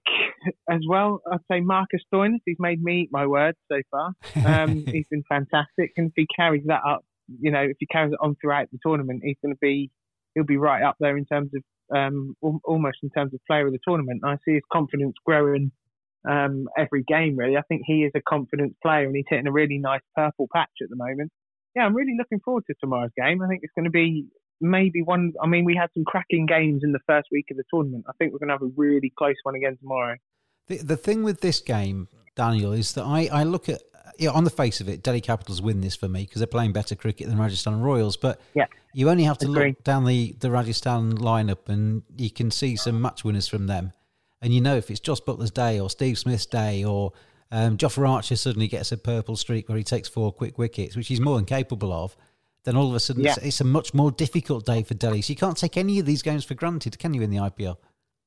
as 0.69 0.79
well, 0.88 1.22
I'd 1.31 1.39
say 1.51 1.60
Marcus 1.60 2.01
Stoinis. 2.13 2.39
He's 2.45 2.57
made 2.60 2.81
me 2.81 3.01
eat 3.01 3.10
my 3.12 3.27
words 3.27 3.57
so 3.72 3.81
far. 3.91 4.13
Um, 4.45 4.86
he's 4.88 5.07
been 5.10 5.24
fantastic, 5.27 5.91
and 5.98 6.07
if 6.07 6.13
he 6.15 6.27
carries 6.33 6.63
that 6.67 6.81
up, 6.88 7.03
you 7.39 7.51
know, 7.51 7.62
if 7.62 7.77
he 7.79 7.86
carries 7.86 8.13
it 8.13 8.19
on 8.22 8.36
throughout 8.41 8.67
the 8.72 8.79
tournament, 8.86 9.22
he's 9.24 9.38
going 9.43 9.53
to 9.53 9.60
be 9.62 9.89
he'll 10.33 10.45
be 10.45 10.57
right 10.57 10.83
up 10.83 10.95
there 11.00 11.17
in 11.17 11.25
terms 11.25 11.51
of 11.55 11.63
um, 11.95 12.36
almost 12.63 12.98
in 13.03 13.10
terms 13.10 13.33
of 13.33 13.39
player 13.45 13.67
of 13.67 13.74
the 13.74 13.79
tournament. 13.86 14.22
I 14.24 14.36
see 14.45 14.53
his 14.53 14.63
confidence 14.72 15.15
growing 15.25 15.72
um, 16.29 16.67
every 16.77 17.03
game. 17.03 17.36
Really, 17.38 17.57
I 17.57 17.62
think 17.67 17.81
he 17.86 18.03
is 18.03 18.12
a 18.15 18.22
confident 18.22 18.75
player, 18.81 19.05
and 19.05 19.15
he's 19.15 19.25
hitting 19.27 19.48
a 19.48 19.51
really 19.51 19.77
nice 19.77 20.01
purple 20.15 20.48
patch 20.53 20.72
at 20.81 20.89
the 20.89 20.95
moment. 20.95 21.31
Yeah, 21.75 21.83
I'm 21.83 21.95
really 21.95 22.15
looking 22.17 22.39
forward 22.39 22.63
to 22.67 22.75
tomorrow's 22.79 23.12
game. 23.17 23.41
I 23.41 23.48
think 23.48 23.62
it's 23.63 23.74
going 23.75 23.86
to 23.86 23.91
be 23.91 24.25
maybe 24.62 25.01
one. 25.01 25.33
I 25.41 25.48
mean, 25.48 25.65
we 25.65 25.75
had 25.75 25.89
some 25.93 26.03
cracking 26.05 26.45
games 26.45 26.83
in 26.83 26.91
the 26.91 27.00
first 27.07 27.29
week 27.31 27.48
of 27.51 27.57
the 27.57 27.63
tournament. 27.69 28.05
I 28.07 28.13
think 28.13 28.33
we're 28.33 28.39
going 28.39 28.50
to 28.50 28.55
have 28.55 28.62
a 28.62 28.72
really 28.75 29.12
close 29.17 29.36
one 29.43 29.55
again 29.55 29.77
tomorrow. 29.77 30.15
The, 30.67 30.77
the 30.77 30.98
thing 30.98 31.24
with 31.24 31.41
this 31.41 31.60
game, 31.60 32.07
Daniel, 32.36 32.72
is 32.72 32.93
that 32.93 33.03
I, 33.03 33.29
I 33.31 33.43
look 33.43 33.69
at 33.69 33.81
you 34.17 34.27
know, 34.27 34.33
on 34.33 34.43
the 34.43 34.50
face 34.50 34.79
of 34.81 34.88
it, 34.88 35.03
Delhi 35.03 35.22
Capitals 35.22 35.62
win 35.62 35.81
this 35.81 35.95
for 35.95 36.07
me 36.07 36.24
because 36.24 36.39
they're 36.39 36.48
playing 36.48 36.72
better 36.72 36.95
cricket 36.95 37.27
than 37.27 37.38
Rajasthan 37.38 37.81
Royals. 37.81 38.17
But 38.17 38.39
yeah, 38.53 38.67
you 38.93 39.10
only 39.10 39.24
have 39.24 39.38
to 39.39 39.48
agree. 39.48 39.69
look 39.69 39.83
down 39.83 40.05
the, 40.05 40.36
the 40.39 40.51
Rajasthan 40.51 41.17
lineup 41.17 41.67
and 41.67 42.03
you 42.15 42.29
can 42.29 42.51
see 42.51 42.75
some 42.75 43.01
match 43.01 43.24
winners 43.24 43.48
from 43.48 43.67
them. 43.67 43.91
And 44.41 44.53
you 44.53 44.62
know 44.62 44.75
if 44.75 44.91
it's 44.91 45.00
Jos 45.00 45.22
Buttler's 45.22 45.51
day 45.51 45.79
or 45.79 45.89
Steve 45.89 46.17
Smith's 46.17 46.45
day 46.45 46.83
or 46.83 47.13
um, 47.51 47.77
Jofra 47.77 48.10
Archer 48.10 48.36
suddenly 48.36 48.67
gets 48.67 48.91
a 48.91 48.98
purple 48.98 49.36
streak 49.36 49.69
where 49.69 49.77
he 49.77 49.83
takes 49.83 50.10
four 50.10 50.31
quick 50.31 50.57
wickets, 50.57 50.95
which 50.95 51.07
he's 51.07 51.22
more 51.22 51.36
than 51.36 51.45
capable 51.45 51.93
of, 51.93 52.15
then 52.63 52.75
all 52.75 52.89
of 52.89 52.96
a 52.96 53.00
sudden 53.00 53.24
yeah. 53.24 53.36
it's 53.41 53.62
a 53.62 53.65
much 53.65 53.93
more 53.93 54.12
difficult 54.12 54.65
day 54.65 54.84
for 54.84 54.93
Delhi. 54.93 55.22
So 55.22 55.32
you 55.32 55.38
can't 55.38 55.58
take 55.58 55.77
any 55.77 56.00
of 56.00 56.05
these 56.05 56.22
games 56.22 56.46
for 56.46 56.53
granted, 56.53 56.98
can 57.00 57.13
you, 57.13 57.22
in 57.22 57.29
the 57.29 57.38
IPL? 57.38 57.77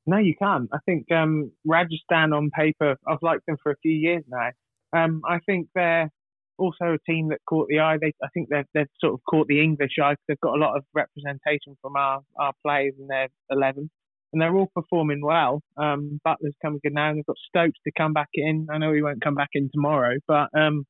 No, 0.05 0.17
you 0.17 0.35
can't. 0.41 0.69
I 0.71 0.77
think 0.85 1.11
um, 1.11 1.51
Rajasthan 1.65 2.33
on 2.33 2.49
paper, 2.57 2.95
I've 3.07 3.21
liked 3.21 3.45
them 3.45 3.57
for 3.61 3.71
a 3.71 3.77
few 3.81 3.91
years 3.91 4.23
now. 4.29 4.49
Um, 4.93 5.21
I 5.27 5.39
think 5.45 5.67
they're 5.75 6.09
also 6.57 6.93
a 6.93 7.11
team 7.11 7.29
that 7.29 7.39
caught 7.47 7.67
the 7.67 7.79
eye. 7.79 7.97
They, 7.99 8.13
I 8.23 8.27
think 8.33 8.49
they've, 8.49 8.65
they've 8.73 8.87
sort 8.99 9.13
of 9.13 9.19
caught 9.29 9.47
the 9.47 9.61
English 9.61 9.91
eye 10.01 10.13
because 10.13 10.23
they've 10.27 10.39
got 10.39 10.55
a 10.55 10.61
lot 10.61 10.77
of 10.77 10.85
representation 10.93 11.75
from 11.81 11.95
our, 11.97 12.21
our 12.39 12.53
players 12.65 12.93
in 12.99 13.07
their 13.07 13.27
11. 13.49 13.89
And 14.33 14.41
they're 14.41 14.55
all 14.55 14.71
performing 14.73 15.21
well. 15.21 15.61
Um, 15.77 16.19
Buttler's 16.25 16.55
coming 16.61 16.79
good 16.83 16.93
now, 16.93 17.09
and 17.09 17.17
they've 17.17 17.25
got 17.25 17.37
Stokes 17.47 17.79
to 17.85 17.91
come 17.97 18.13
back 18.13 18.29
in. 18.33 18.67
I 18.71 18.77
know 18.77 18.93
he 18.93 19.01
won't 19.01 19.21
come 19.21 19.35
back 19.35 19.49
in 19.53 19.69
tomorrow, 19.73 20.15
but 20.27 20.49
um, 20.57 20.85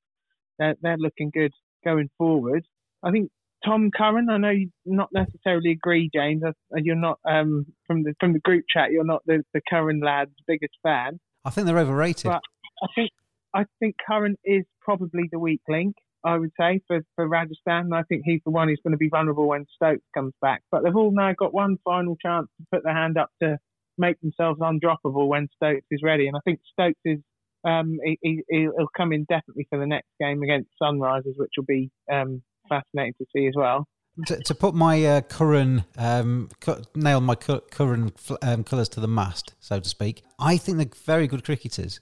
they're, 0.59 0.75
they're 0.81 0.97
looking 0.97 1.31
good 1.33 1.53
going 1.83 2.09
forward. 2.17 2.65
I 3.03 3.11
think 3.11 3.29
Tom 3.67 3.91
Curran. 3.95 4.29
I 4.29 4.37
know 4.37 4.49
you 4.49 4.69
not 4.85 5.09
necessarily 5.13 5.71
agree, 5.71 6.09
James. 6.13 6.41
You're 6.75 6.95
not 6.95 7.19
um, 7.29 7.65
from 7.85 8.03
the 8.03 8.13
from 8.19 8.33
the 8.33 8.39
group 8.39 8.65
chat. 8.69 8.91
You're 8.91 9.03
not 9.03 9.23
the, 9.25 9.43
the 9.53 9.61
Curran 9.69 9.99
lads' 9.99 10.31
biggest 10.47 10.73
fan. 10.83 11.19
I 11.43 11.49
think 11.49 11.67
they're 11.67 11.77
overrated. 11.77 12.25
But 12.25 12.41
I 12.81 12.87
think 12.95 13.11
I 13.53 13.65
think 13.79 13.95
Curran 14.07 14.37
is 14.43 14.63
probably 14.81 15.23
the 15.31 15.39
weak 15.39 15.61
link. 15.67 15.95
I 16.23 16.37
would 16.37 16.51
say 16.59 16.81
for 16.87 17.01
for 17.15 17.27
Rajasthan. 17.27 17.91
I 17.93 18.03
think 18.03 18.23
he's 18.25 18.41
the 18.45 18.51
one 18.51 18.69
who's 18.69 18.79
going 18.83 18.93
to 18.93 18.97
be 18.97 19.09
vulnerable 19.09 19.47
when 19.47 19.65
Stokes 19.75 20.05
comes 20.13 20.33
back. 20.41 20.61
But 20.71 20.83
they've 20.83 20.95
all 20.95 21.11
now 21.11 21.33
got 21.33 21.53
one 21.53 21.77
final 21.83 22.15
chance 22.15 22.47
to 22.59 22.65
put 22.71 22.83
their 22.83 22.95
hand 22.95 23.17
up 23.17 23.29
to 23.41 23.57
make 23.97 24.19
themselves 24.21 24.59
undroppable 24.59 25.27
when 25.27 25.49
Stokes 25.55 25.85
is 25.91 26.01
ready. 26.03 26.27
And 26.27 26.37
I 26.37 26.39
think 26.45 26.59
Stokes 26.71 26.99
is 27.03 27.19
um, 27.67 27.97
he, 28.21 28.43
will 28.49 28.87
come 28.95 29.11
in 29.11 29.25
definitely 29.27 29.67
for 29.69 29.79
the 29.79 29.87
next 29.87 30.07
game 30.19 30.43
against 30.43 30.69
Sunrisers, 30.81 31.37
which 31.37 31.51
will 31.57 31.65
be 31.65 31.89
um, 32.11 32.41
fascinating 32.69 33.13
to 33.19 33.25
see 33.35 33.47
as 33.47 33.53
well. 33.55 33.87
To, 34.25 34.39
to 34.39 34.55
put 34.55 34.73
my 34.73 35.05
uh, 35.05 35.21
Curran, 35.21 35.85
um, 35.95 36.49
nail 36.95 37.21
my 37.21 37.35
Curran 37.35 38.11
um, 38.41 38.63
colours 38.63 38.89
to 38.89 38.99
the 38.99 39.07
mast, 39.07 39.53
so 39.59 39.79
to 39.79 39.87
speak, 39.87 40.23
I 40.39 40.57
think 40.57 40.77
they're 40.77 41.03
very 41.05 41.27
good 41.27 41.43
cricketers. 41.43 41.99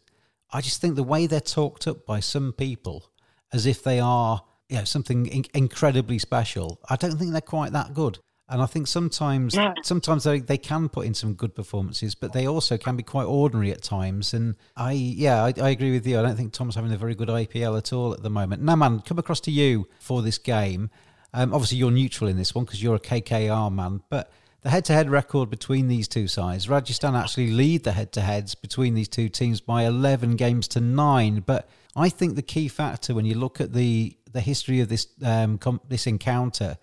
I 0.51 0.61
just 0.61 0.79
think 0.79 0.95
the 0.95 1.03
way 1.03 1.27
they're 1.27 1.41
talked 1.41 1.87
up 1.87 2.05
by 2.05 2.21
some 2.21 2.53
people 2.53 3.11
as 3.51 3.65
if 3.65 3.83
they 3.83 3.99
are 3.99 4.43
you 4.69 4.77
know, 4.77 4.83
something 4.83 5.25
in- 5.27 5.45
incredibly 5.53 6.19
special, 6.19 6.79
I 6.89 6.95
don't 6.95 7.17
think 7.17 7.31
they're 7.31 7.41
quite 7.41 7.71
that 7.73 7.93
good. 7.93 8.19
And 8.47 8.61
I 8.61 8.67
think 8.67 8.85
sometimes 8.85 9.55
yeah. 9.55 9.73
sometimes 9.83 10.23
they, 10.23 10.39
they 10.39 10.57
can 10.57 10.87
put 10.87 11.07
in 11.07 11.15
some 11.15 11.33
good 11.33 11.55
performances, 11.55 12.13
but 12.13 12.31
they 12.31 12.47
also 12.47 12.77
can 12.77 12.95
be 12.95 13.01
quite 13.01 13.25
ordinary 13.25 13.71
at 13.71 13.81
times. 13.81 14.33
And 14.35 14.55
I 14.77 14.91
yeah, 14.91 15.43
I, 15.43 15.53
I 15.59 15.69
agree 15.69 15.91
with 15.91 16.05
you. 16.05 16.19
I 16.19 16.21
don't 16.21 16.35
think 16.35 16.53
Tom's 16.53 16.75
having 16.75 16.93
a 16.93 16.97
very 16.97 17.15
good 17.15 17.27
IPL 17.27 17.77
at 17.77 17.91
all 17.91 18.13
at 18.13 18.21
the 18.21 18.29
moment. 18.29 18.61
Now, 18.61 18.75
man, 18.75 18.99
come 18.99 19.17
across 19.17 19.39
to 19.41 19.51
you 19.51 19.87
for 19.99 20.21
this 20.21 20.37
game. 20.37 20.91
Um, 21.33 21.53
obviously, 21.53 21.79
you're 21.79 21.91
neutral 21.91 22.29
in 22.29 22.37
this 22.37 22.53
one 22.53 22.65
because 22.65 22.83
you're 22.83 22.95
a 22.95 22.99
KKR 22.99 23.73
man, 23.73 24.01
but 24.09 24.31
the 24.61 24.69
head-to-head 24.69 25.09
record 25.09 25.49
between 25.49 25.87
these 25.87 26.07
two 26.07 26.27
sides, 26.27 26.67
Rajasthan 26.67 27.15
actually 27.15 27.51
lead 27.51 27.83
the 27.83 27.91
head-to-heads 27.91 28.55
between 28.55 28.95
these 28.95 29.07
two 29.07 29.29
teams 29.29 29.61
by 29.61 29.83
11 29.83 30.37
games 30.37 30.67
to 30.69 30.81
nine. 30.81 31.43
But 31.45 31.69
I 31.95 32.09
think 32.09 32.35
the 32.35 32.41
key 32.41 32.67
factor 32.67 33.13
when 33.13 33.25
you 33.25 33.35
look 33.35 33.59
at 33.59 33.73
the 33.73 34.15
the 34.31 34.41
history 34.41 34.81
of 34.81 34.89
this 34.89 35.07
um, 35.23 35.57
com- 35.57 35.81
this 35.87 36.07
encounter 36.07 36.77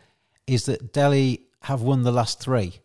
is 0.47 0.67
that 0.67 0.93
Delhi 0.93 1.41
have 1.63 1.83
won 1.83 2.03
the 2.03 2.13
last 2.13 2.41
three. 2.41 2.81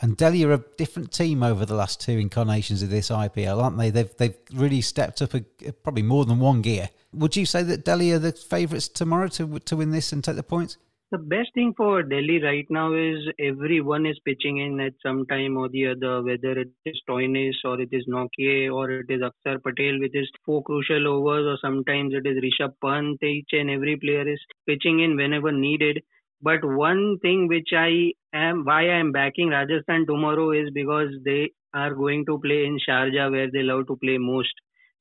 And 0.00 0.16
Delhi 0.16 0.44
are 0.44 0.52
a 0.52 0.64
different 0.76 1.12
team 1.12 1.42
over 1.42 1.64
the 1.64 1.76
last 1.76 2.00
two 2.00 2.18
incarnations 2.18 2.82
of 2.82 2.90
this 2.90 3.08
IPL, 3.08 3.62
aren't 3.62 3.78
they? 3.78 3.90
They've 3.90 4.16
they've 4.16 4.36
really 4.52 4.80
stepped 4.80 5.22
up 5.22 5.32
a, 5.34 5.42
probably 5.84 6.02
more 6.02 6.24
than 6.24 6.40
one 6.40 6.60
gear. 6.60 6.88
Would 7.12 7.36
you 7.36 7.46
say 7.46 7.62
that 7.62 7.84
Delhi 7.84 8.12
are 8.12 8.18
the 8.18 8.32
favourites 8.32 8.88
tomorrow 8.88 9.28
to 9.28 9.60
to 9.60 9.76
win 9.76 9.92
this 9.92 10.12
and 10.12 10.24
take 10.24 10.36
the 10.36 10.42
points? 10.42 10.76
The 11.12 11.18
best 11.18 11.50
thing 11.52 11.74
for 11.76 12.02
Delhi 12.02 12.42
right 12.42 12.66
now 12.70 12.94
is 12.94 13.18
everyone 13.38 14.06
is 14.06 14.18
pitching 14.24 14.56
in 14.56 14.80
at 14.80 14.94
some 15.02 15.26
time 15.26 15.58
or 15.58 15.68
the 15.68 15.88
other, 15.88 16.22
whether 16.22 16.58
it 16.58 16.70
is 16.86 17.02
Stoinis 17.06 17.56
or 17.66 17.78
it 17.82 17.90
is 17.92 18.06
Nortje 18.08 18.72
or 18.72 18.90
it 18.90 19.10
is 19.10 19.20
Akshar 19.20 19.62
Patel 19.62 20.00
with 20.00 20.14
his 20.14 20.30
four 20.46 20.62
crucial 20.62 21.06
overs 21.06 21.44
or 21.46 21.58
sometimes 21.60 22.14
it 22.14 22.26
is 22.26 22.42
Rishabh 22.42 22.72
Pant. 22.82 23.22
Each 23.22 23.50
and 23.52 23.68
every 23.68 23.98
player 23.98 24.26
is 24.26 24.40
pitching 24.66 25.00
in 25.00 25.16
whenever 25.16 25.52
needed. 25.52 26.02
But 26.42 26.64
one 26.64 27.18
thing 27.20 27.48
which 27.48 27.70
I 27.72 28.12
am 28.34 28.64
why 28.64 28.82
I 28.88 28.98
am 28.98 29.12
backing 29.12 29.48
Rajasthan 29.50 30.06
tomorrow 30.06 30.50
is 30.52 30.70
because 30.70 31.10
they 31.24 31.52
are 31.74 31.94
going 31.94 32.26
to 32.26 32.38
play 32.38 32.64
in 32.64 32.78
Sharjah 32.86 33.30
where 33.30 33.50
they 33.50 33.62
love 33.62 33.86
to 33.88 33.96
play 33.96 34.18
most. 34.18 34.52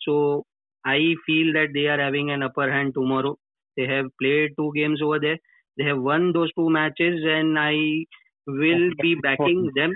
So 0.02 0.46
I 0.86 1.16
feel 1.26 1.54
that 1.54 1.70
they 1.74 1.88
are 1.88 2.00
having 2.00 2.32
an 2.32 2.44
upper 2.44 2.72
hand 2.72 2.94
tomorrow. 2.94 3.38
They 3.78 3.88
have 3.88 4.06
played 4.22 4.52
two 4.58 4.72
games 4.76 5.02
over 5.02 5.20
there. 5.20 5.38
They 5.78 5.86
have 5.86 6.00
won 6.00 6.34
those 6.34 6.54
two 6.54 6.70
matches, 6.70 7.24
and 7.26 7.58
I 7.60 8.06
will 8.48 8.92
be 9.02 9.16
backing 9.16 9.72
them 9.76 9.94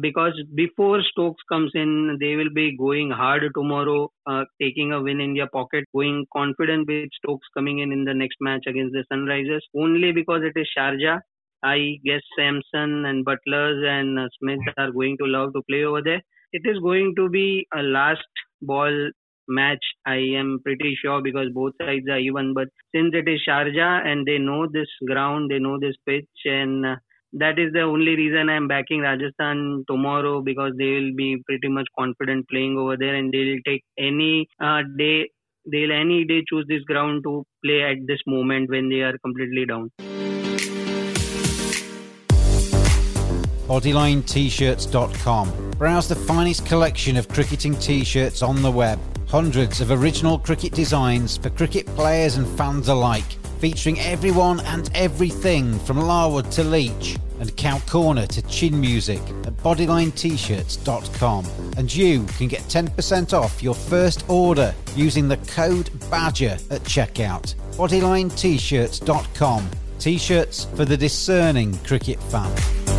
because 0.00 0.32
before 0.54 1.02
Stokes 1.02 1.42
comes 1.50 1.72
in, 1.74 2.18
they 2.20 2.36
will 2.36 2.52
be 2.54 2.76
going 2.76 3.10
hard 3.10 3.42
tomorrow, 3.54 4.10
uh, 4.26 4.44
taking 4.60 4.92
a 4.92 5.00
win 5.02 5.20
in 5.20 5.34
their 5.34 5.48
pocket, 5.48 5.84
going 5.94 6.26
confident 6.32 6.86
with 6.88 7.08
Stokes 7.22 7.46
coming 7.56 7.78
in 7.78 7.92
in 7.92 8.04
the 8.04 8.14
next 8.14 8.36
match 8.40 8.64
against 8.66 8.92
the 8.92 9.04
Sunrisers. 9.12 9.62
Only 9.76 10.12
because 10.12 10.42
it 10.42 10.58
is 10.58 10.68
Sharjah, 10.76 11.20
I 11.62 11.96
guess 12.04 12.20
Samson 12.38 13.04
and 13.06 13.24
Buttlers 13.24 13.82
and 13.84 14.18
uh, 14.18 14.28
Smith 14.38 14.60
are 14.76 14.92
going 14.92 15.16
to 15.18 15.26
love 15.26 15.52
to 15.54 15.62
play 15.68 15.84
over 15.84 16.02
there. 16.02 16.22
It 16.52 16.62
is 16.64 16.78
going 16.80 17.14
to 17.16 17.28
be 17.28 17.66
a 17.74 17.82
last 17.82 18.26
ball 18.62 19.10
match. 19.48 19.84
I 20.06 20.16
am 20.16 20.60
pretty 20.62 20.96
sure 21.02 21.22
because 21.22 21.48
both 21.52 21.72
sides 21.80 22.06
are 22.08 22.18
even. 22.18 22.54
But 22.54 22.68
since 22.94 23.14
it 23.14 23.28
is 23.28 23.40
Sharjah 23.48 24.06
and 24.06 24.26
they 24.26 24.38
know 24.38 24.66
this 24.70 24.88
ground, 25.06 25.50
they 25.50 25.58
know 25.58 25.78
this 25.80 25.96
pitch, 26.06 26.28
and 26.44 26.86
uh, 26.86 26.96
that 27.32 27.58
is 27.58 27.72
the 27.72 27.82
only 27.82 28.16
reason 28.16 28.48
I'm 28.48 28.68
backing 28.68 29.00
Rajasthan 29.00 29.84
tomorrow 29.86 30.40
because 30.40 30.72
they 30.78 30.86
will 30.86 31.12
be 31.14 31.42
pretty 31.46 31.68
much 31.68 31.86
confident 31.98 32.48
playing 32.48 32.78
over 32.78 32.96
there 32.96 33.14
and 33.14 33.30
they'll 33.32 33.58
take 33.66 33.84
any 33.98 34.48
uh, 34.60 34.82
day 34.96 35.28
they'll 35.70 35.92
any 35.92 36.24
day 36.24 36.42
choose 36.48 36.64
this 36.68 36.82
ground 36.84 37.22
to 37.24 37.44
play 37.62 37.82
at 37.82 37.98
this 38.06 38.20
moment 38.26 38.70
when 38.70 38.88
they 38.88 39.02
are 39.02 39.18
completely 39.18 39.66
down. 39.66 39.90
BodylineT-shirts.com. 43.68 45.70
Browse 45.72 46.08
the 46.08 46.16
finest 46.16 46.64
collection 46.64 47.18
of 47.18 47.28
cricketing 47.28 47.74
t-shirts 47.74 48.40
on 48.40 48.62
the 48.62 48.70
web. 48.70 48.98
Hundreds 49.28 49.82
of 49.82 49.90
original 49.90 50.38
cricket 50.38 50.72
designs 50.72 51.36
for 51.36 51.50
cricket 51.50 51.84
players 51.88 52.38
and 52.38 52.48
fans 52.56 52.88
alike 52.88 53.36
featuring 53.58 53.98
everyone 54.00 54.60
and 54.60 54.90
everything 54.94 55.78
from 55.80 55.98
Larwood 55.98 56.50
to 56.52 56.64
Leach 56.64 57.16
and 57.40 57.56
Cow 57.56 57.78
Corner 57.80 58.26
to 58.26 58.42
Chin 58.42 58.80
Music 58.80 59.20
at 59.44 59.56
bodylinet-shirts.com. 59.58 61.46
And 61.76 61.94
you 61.94 62.24
can 62.24 62.48
get 62.48 62.62
10% 62.62 63.32
off 63.32 63.62
your 63.62 63.74
first 63.74 64.28
order 64.28 64.74
using 64.96 65.28
the 65.28 65.36
code 65.38 65.90
BADGER 66.10 66.58
at 66.70 66.82
checkout. 66.82 67.54
bodylinet-shirts.com. 67.72 69.70
T-shirts 69.98 70.64
for 70.76 70.84
the 70.84 70.96
discerning 70.96 71.76
cricket 71.78 72.22
fan. 72.24 72.97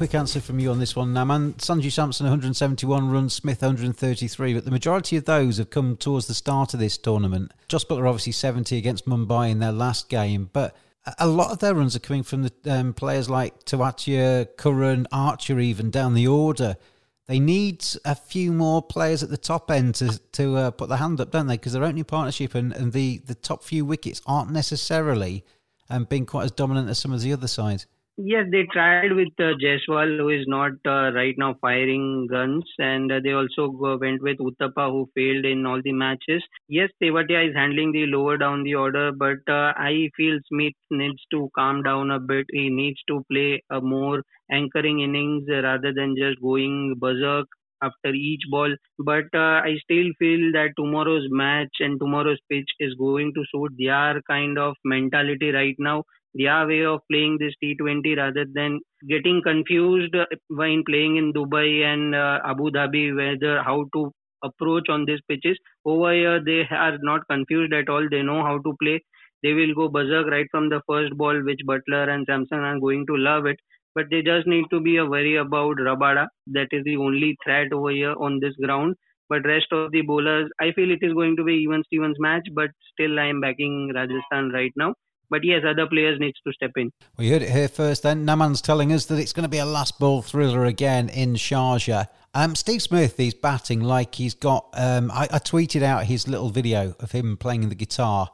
Quick 0.00 0.14
answer 0.14 0.40
from 0.40 0.58
you 0.58 0.70
on 0.70 0.78
this 0.78 0.96
one, 0.96 1.12
Naman. 1.12 1.56
Sanju 1.56 1.92
Samson 1.92 2.24
171 2.24 3.10
runs, 3.10 3.34
Smith 3.34 3.60
133, 3.60 4.54
but 4.54 4.64
the 4.64 4.70
majority 4.70 5.18
of 5.18 5.26
those 5.26 5.58
have 5.58 5.68
come 5.68 5.94
towards 5.98 6.26
the 6.26 6.32
start 6.32 6.72
of 6.72 6.80
this 6.80 6.96
tournament. 6.96 7.52
Jos 7.68 7.84
Buttler 7.84 8.08
obviously 8.08 8.32
70 8.32 8.78
against 8.78 9.06
Mumbai 9.06 9.50
in 9.50 9.58
their 9.58 9.72
last 9.72 10.08
game, 10.08 10.48
but 10.54 10.74
a 11.18 11.26
lot 11.26 11.50
of 11.52 11.58
their 11.58 11.74
runs 11.74 11.94
are 11.94 11.98
coming 11.98 12.22
from 12.22 12.44
the 12.44 12.52
um, 12.66 12.94
players 12.94 13.28
like 13.28 13.66
Tewatia, 13.66 14.48
Curran, 14.56 15.06
Archer, 15.12 15.58
even 15.60 15.90
down 15.90 16.14
the 16.14 16.28
order. 16.28 16.78
They 17.26 17.38
need 17.38 17.84
a 18.06 18.14
few 18.14 18.52
more 18.52 18.80
players 18.80 19.22
at 19.22 19.28
the 19.28 19.36
top 19.36 19.70
end 19.70 19.96
to 19.96 20.18
to 20.32 20.56
uh, 20.56 20.70
put 20.70 20.88
their 20.88 20.96
hand 20.96 21.20
up, 21.20 21.30
don't 21.30 21.46
they? 21.46 21.58
Because 21.58 21.74
their 21.74 21.84
opening 21.84 22.04
partnership 22.04 22.54
and, 22.54 22.72
and 22.72 22.94
the, 22.94 23.18
the 23.26 23.34
top 23.34 23.62
few 23.62 23.84
wickets 23.84 24.22
aren't 24.24 24.50
necessarily 24.50 25.44
um, 25.90 26.04
being 26.04 26.24
quite 26.24 26.44
as 26.44 26.52
dominant 26.52 26.88
as 26.88 26.98
some 26.98 27.12
of 27.12 27.20
the 27.20 27.34
other 27.34 27.48
sides. 27.48 27.86
Yes, 28.22 28.46
they 28.52 28.66
tried 28.66 29.12
with 29.14 29.28
uh, 29.40 29.54
Jaiswal, 29.60 30.18
who 30.18 30.28
is 30.28 30.46
not 30.46 30.72
uh, 30.86 31.10
right 31.14 31.34
now 31.38 31.54
firing 31.60 32.26
guns, 32.26 32.64
and 32.78 33.10
uh, 33.10 33.18
they 33.22 33.32
also 33.32 33.68
go, 33.70 33.96
went 33.96 34.22
with 34.22 34.38
Uthappa, 34.38 34.90
who 34.90 35.08
failed 35.14 35.44
in 35.44 35.64
all 35.66 35.80
the 35.82 35.92
matches. 35.92 36.42
Yes, 36.68 36.90
Tewatia 37.02 37.48
is 37.48 37.54
handling 37.54 37.92
the 37.92 38.06
lower 38.06 38.36
down 38.36 38.62
the 38.62 38.74
order, 38.74 39.10
but 39.12 39.38
uh, 39.48 39.72
I 39.76 40.10
feel 40.16 40.38
Smith 40.48 40.74
needs 40.90 41.24
to 41.32 41.50
calm 41.56 41.82
down 41.82 42.10
a 42.10 42.20
bit. 42.20 42.46
He 42.52 42.68
needs 42.68 43.00
to 43.08 43.24
play 43.30 43.62
a 43.70 43.80
more 43.80 44.22
anchoring 44.50 45.00
innings 45.00 45.48
rather 45.48 45.92
than 45.92 46.14
just 46.16 46.40
going 46.42 46.96
berserk 46.98 47.48
after 47.82 48.10
each 48.14 48.42
ball. 48.50 48.74
But 48.98 49.26
uh, 49.34 49.62
I 49.64 49.76
still 49.82 50.08
feel 50.18 50.52
that 50.52 50.72
tomorrow's 50.76 51.26
match 51.30 51.76
and 51.80 51.98
tomorrow's 51.98 52.40
pitch 52.50 52.68
is 52.80 52.94
going 52.94 53.32
to 53.34 53.44
suit 53.52 53.72
their 53.78 54.20
kind 54.28 54.58
of 54.58 54.76
mentality 54.84 55.50
right 55.52 55.76
now 55.78 56.04
their 56.34 56.66
way 56.66 56.84
of 56.84 57.00
playing 57.10 57.38
this 57.38 57.54
T20 57.62 58.16
rather 58.16 58.44
than 58.52 58.80
getting 59.08 59.42
confused 59.42 60.14
when 60.48 60.84
playing 60.84 61.16
in 61.16 61.32
Dubai 61.32 61.84
and 61.84 62.14
uh, 62.14 62.40
Abu 62.44 62.70
Dhabi 62.70 63.14
whether 63.16 63.62
how 63.62 63.84
to 63.94 64.12
approach 64.42 64.88
on 64.88 65.04
these 65.06 65.20
pitches. 65.28 65.58
Over 65.84 66.12
here, 66.14 66.40
they 66.44 66.66
are 66.70 66.98
not 67.02 67.22
confused 67.30 67.72
at 67.72 67.88
all. 67.88 68.08
They 68.10 68.22
know 68.22 68.42
how 68.42 68.58
to 68.58 68.74
play. 68.82 69.00
They 69.42 69.52
will 69.54 69.74
go 69.74 69.88
berserk 69.88 70.26
right 70.28 70.46
from 70.50 70.68
the 70.68 70.80
first 70.88 71.16
ball, 71.16 71.42
which 71.44 71.60
Buttler 71.66 72.08
and 72.08 72.26
Samson 72.26 72.60
are 72.60 72.78
going 72.78 73.06
to 73.06 73.16
love 73.16 73.46
it. 73.46 73.58
But 73.94 74.06
they 74.10 74.22
just 74.22 74.46
need 74.46 74.64
to 74.70 74.80
be 74.80 74.96
a 74.96 75.04
worry 75.06 75.36
about 75.36 75.76
Rabada. 75.76 76.28
That 76.48 76.68
is 76.72 76.84
the 76.84 76.96
only 76.96 77.36
threat 77.44 77.72
over 77.72 77.90
here 77.90 78.14
on 78.18 78.40
this 78.40 78.54
ground. 78.56 78.96
But 79.28 79.44
rest 79.46 79.72
of 79.72 79.92
the 79.92 80.02
bowlers, 80.02 80.50
I 80.60 80.72
feel 80.72 80.90
it 80.90 81.02
is 81.02 81.12
going 81.14 81.36
to 81.36 81.44
be 81.44 81.54
even 81.54 81.82
Stevens 81.84 82.16
match. 82.18 82.48
But 82.54 82.70
still, 82.92 83.18
I 83.18 83.26
am 83.26 83.40
backing 83.40 83.92
Rajasthan 83.94 84.50
right 84.50 84.72
now. 84.76 84.94
But 85.30 85.44
yes, 85.44 85.62
other 85.66 85.86
players 85.86 86.18
needs 86.18 86.38
to 86.44 86.52
step 86.52 86.72
in. 86.76 86.92
We 87.16 87.30
heard 87.30 87.42
it 87.42 87.50
here 87.50 87.68
first. 87.68 88.02
Then 88.02 88.24
Naman's 88.24 88.60
telling 88.60 88.92
us 88.92 89.06
that 89.06 89.18
it's 89.18 89.32
going 89.32 89.44
to 89.44 89.48
be 89.48 89.58
a 89.58 89.64
last 89.64 89.98
ball 90.00 90.22
thriller 90.22 90.64
again 90.64 91.08
in 91.08 91.34
Sharjah. 91.34 92.08
Um, 92.34 92.56
Steve 92.56 92.82
Smith 92.82 93.18
is 93.18 93.34
batting 93.34 93.80
like 93.80 94.16
he's 94.16 94.34
got. 94.34 94.68
Um, 94.74 95.10
I, 95.10 95.28
I, 95.30 95.38
tweeted 95.38 95.82
out 95.82 96.04
his 96.04 96.28
little 96.28 96.50
video 96.50 96.94
of 97.00 97.12
him 97.12 97.36
playing 97.36 97.68
the 97.68 97.74
guitar 97.74 98.30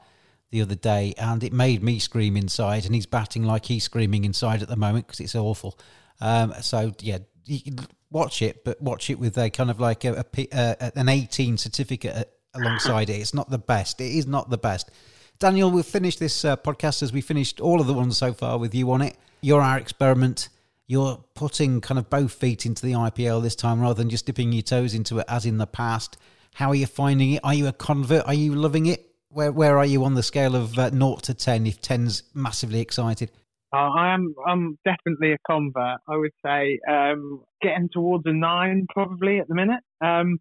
the 0.51 0.63
other 0.63 0.75
day, 0.75 1.15
and 1.19 1.45
it 1.45 1.53
made 1.53 1.83
me 1.83 1.99
scream 1.99 2.37
inside. 2.37 2.87
And 2.87 2.95
he's 2.95 3.07
batting 3.07 3.45
like 3.45 3.67
he's 3.67 3.85
screaming 3.85 4.25
inside 4.25 4.63
at 4.63 4.69
the 4.69 4.77
moment 4.77 5.07
because 5.07 5.21
it's 5.21 5.35
awful. 5.35 5.79
Um, 6.21 6.55
so 6.63 6.93
yeah, 7.01 7.19
you 7.45 7.77
watch 8.11 8.43
it, 8.43 8.65
but 8.65 8.81
watch 8.81 9.11
it 9.11 9.19
with 9.19 9.37
a 9.39 9.51
kind 9.51 9.71
of 9.71 9.81
like 9.81 10.05
a, 10.05 10.25
a, 10.35 10.47
a 10.53 10.93
an 10.97 11.09
18 11.09 11.59
certificate 11.59 12.31
alongside 12.55 13.11
it. 13.11 13.15
It's 13.15 13.35
not 13.35 13.51
the 13.51 13.59
best. 13.59 14.01
It 14.01 14.13
is 14.13 14.27
not 14.27 14.51
the 14.51 14.59
best. 14.59 14.91
Daniel, 15.39 15.71
we'll 15.71 15.83
finish 15.83 16.17
this 16.17 16.47
uh, 16.47 16.57
podcast 16.57 17.03
as 17.03 17.13
we 17.13 17.21
finished 17.21 17.61
all 17.61 17.81
of 17.81 17.87
the 17.87 17.93
ones 17.93 18.17
so 18.17 18.33
far 18.33 18.57
with 18.57 18.75
you 18.75 18.91
on 18.91 19.03
it. 19.03 19.17
You're 19.43 19.61
our 19.61 19.77
experiment. 19.77 20.49
You're 20.87 21.23
putting 21.35 21.83
kind 21.83 21.99
of 21.99 22.09
both 22.09 22.33
feet 22.33 22.65
into 22.65 22.87
the 22.87 22.93
IPL 22.93 23.43
this 23.43 23.55
time 23.55 23.81
rather 23.81 23.95
than 23.95 24.09
just 24.09 24.25
dipping 24.25 24.53
your 24.53 24.63
toes 24.63 24.95
into 24.95 25.19
it 25.19 25.27
as 25.29 25.45
in 25.45 25.59
the 25.59 25.67
past. 25.67 26.17
How 26.55 26.71
are 26.71 26.75
you 26.75 26.87
finding 26.87 27.33
it? 27.33 27.41
Are 27.45 27.53
you 27.53 27.67
a 27.67 27.73
convert? 27.73 28.27
Are 28.27 28.33
you 28.33 28.55
loving 28.55 28.87
it? 28.87 29.11
Where 29.29 29.53
where 29.53 29.77
are 29.77 29.85
you 29.85 30.05
on 30.05 30.15
the 30.15 30.23
scale 30.23 30.57
of 30.57 30.79
uh, 30.79 30.91
0 30.91 31.17
to 31.25 31.35
10 31.35 31.67
if 31.67 31.83
10's 31.83 32.23
massively 32.33 32.81
excited? 32.81 33.31
Uh, 33.75 33.91
I 33.91 34.15
am 34.15 34.35
I'm 34.47 34.79
definitely 34.87 35.33
a 35.33 35.39
convert. 35.47 35.99
I 36.09 36.17
would 36.17 36.33
say 36.45 36.79
um, 36.89 37.43
getting 37.61 37.91
towards 37.93 38.25
a 38.25 38.33
9 38.33 38.87
probably 38.89 39.39
at 39.39 39.49
the 39.49 39.55
minute. 39.55 39.83
Um, 40.01 40.39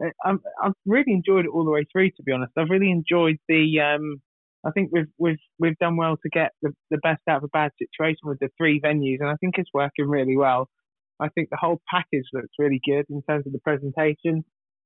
i 0.00 0.30
have 0.62 0.74
really 0.86 1.12
enjoyed 1.12 1.44
it 1.44 1.50
all 1.52 1.64
the 1.64 1.72
way 1.72 1.84
through. 1.90 2.10
To 2.10 2.22
be 2.22 2.30
honest, 2.30 2.52
I've 2.56 2.70
really 2.70 2.92
enjoyed 2.92 3.38
the 3.48 3.80
um, 3.80 4.20
I 4.66 4.70
think 4.72 4.90
we've 4.92 5.06
we've 5.18 5.38
we've 5.58 5.78
done 5.78 5.96
well 5.96 6.16
to 6.16 6.28
get 6.30 6.52
the, 6.62 6.72
the 6.90 6.98
best 6.98 7.20
out 7.28 7.38
of 7.38 7.44
a 7.44 7.48
bad 7.48 7.70
situation 7.78 8.20
with 8.24 8.38
the 8.40 8.48
three 8.58 8.80
venues, 8.80 9.18
and 9.20 9.28
I 9.28 9.34
think 9.40 9.54
it's 9.56 9.70
working 9.72 10.08
really 10.08 10.36
well. 10.36 10.68
I 11.20 11.28
think 11.28 11.48
the 11.50 11.58
whole 11.60 11.80
package 11.90 12.26
looks 12.32 12.48
really 12.58 12.80
good 12.84 13.06
in 13.10 13.22
terms 13.28 13.46
of 13.46 13.52
the 13.52 13.58
presentation. 13.60 14.44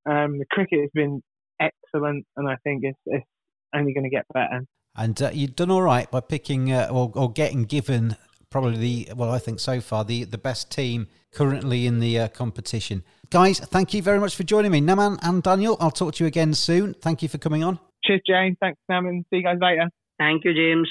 Um, 0.09 0.39
the 0.39 0.47
cricket 0.51 0.81
has 0.81 0.91
been 0.95 1.23
excellent, 1.61 2.27
and 2.37 2.49
I 2.49 2.57
think 2.65 2.85
it's, 2.85 2.99
it's 3.07 3.27
only 3.75 3.93
going 3.93 4.05
to 4.05 4.11
get 4.11 4.25
better. 4.33 4.65
And 4.97 5.21
uh, 5.23 5.31
you've 5.33 5.57
done 5.57 5.71
all 5.71 5.83
right 5.83 6.11
by 6.11 6.21
picking 6.21 6.73
uh, 6.73 6.89
or, 6.91 7.13
or, 7.15 7.33
getting 7.33 7.65
given 7.65 8.17
probably 8.51 8.77
the 8.77 9.15
well, 9.15 9.31
I 9.31 9.39
think 9.39 9.61
so 9.61 9.81
far 9.81 10.05
the 10.05 10.25
the 10.25 10.39
best 10.39 10.71
team 10.71 11.09
currently 11.33 11.87
in 11.87 12.01
the 12.01 12.19
uh, 12.19 12.29
competition. 12.29 13.03
Guys, 13.31 13.59
thank 13.59 13.95
you 13.95 14.03
very 14.03 14.21
much 14.21 14.37
for 14.37 14.43
joining 14.43 14.71
me, 14.71 14.81
Naman 14.81 15.19
and 15.23 15.43
Daniel. 15.43 15.79
I'll 15.81 15.91
talk 15.91 16.15
to 16.15 16.25
you 16.25 16.29
again 16.29 16.53
soon. 16.53 16.95
Thank 16.95 17.23
you 17.23 17.29
for 17.29 17.39
coming 17.39 17.65
on. 17.65 17.79
Cheers, 18.05 18.23
James. 18.27 18.57
Thanks, 18.61 18.79
Naman. 18.91 19.25
See 19.31 19.37
you 19.37 19.43
guys 19.43 19.59
later. 19.61 19.89
Thank 20.19 20.45
you, 20.45 20.55
James. 20.55 20.89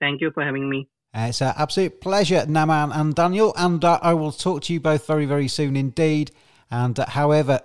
Thank 0.00 0.20
you 0.20 0.30
for 0.32 0.44
having 0.44 0.68
me. 0.68 0.88
Uh, 1.14 1.26
it's 1.28 1.40
an 1.40 1.54
absolute 1.56 2.00
pleasure, 2.00 2.44
Naman 2.46 2.94
and 2.94 3.14
Daniel, 3.14 3.54
and 3.56 3.84
uh, 3.84 4.00
I 4.02 4.14
will 4.14 4.32
talk 4.32 4.62
to 4.62 4.72
you 4.72 4.80
both 4.80 5.06
very, 5.06 5.26
very 5.26 5.46
soon 5.46 5.76
indeed. 5.76 6.32
And 6.70 6.98
uh, 6.98 7.06
however, 7.06 7.60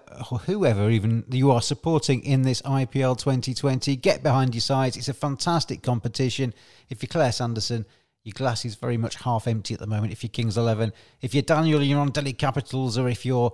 whoever 0.45 0.89
even 0.91 1.23
you 1.31 1.49
are 1.49 1.61
supporting 1.61 2.23
in 2.23 2.43
this 2.43 2.61
IPL 2.61 3.17
2020, 3.17 3.95
get 3.95 4.21
behind 4.21 4.53
your 4.53 4.61
sides. 4.61 4.97
It's 4.97 5.07
a 5.07 5.15
fantastic 5.15 5.81
competition. 5.81 6.53
If 6.89 7.01
you're 7.01 7.07
Claire 7.07 7.31
Sanderson, 7.31 7.87
your 8.23 8.33
glass 8.33 8.65
is 8.65 8.75
very 8.75 8.97
much 8.97 9.15
half 9.15 9.47
empty 9.47 9.73
at 9.73 9.79
the 9.79 9.87
moment. 9.87 10.11
If 10.11 10.23
you're 10.23 10.29
Kings 10.29 10.57
11, 10.57 10.93
if 11.21 11.33
you're 11.33 11.41
Daniel, 11.41 11.81
you're 11.81 11.99
on 11.99 12.11
Delhi 12.11 12.33
Capitals, 12.33 12.99
or 12.99 13.09
if 13.09 13.25
you're 13.25 13.51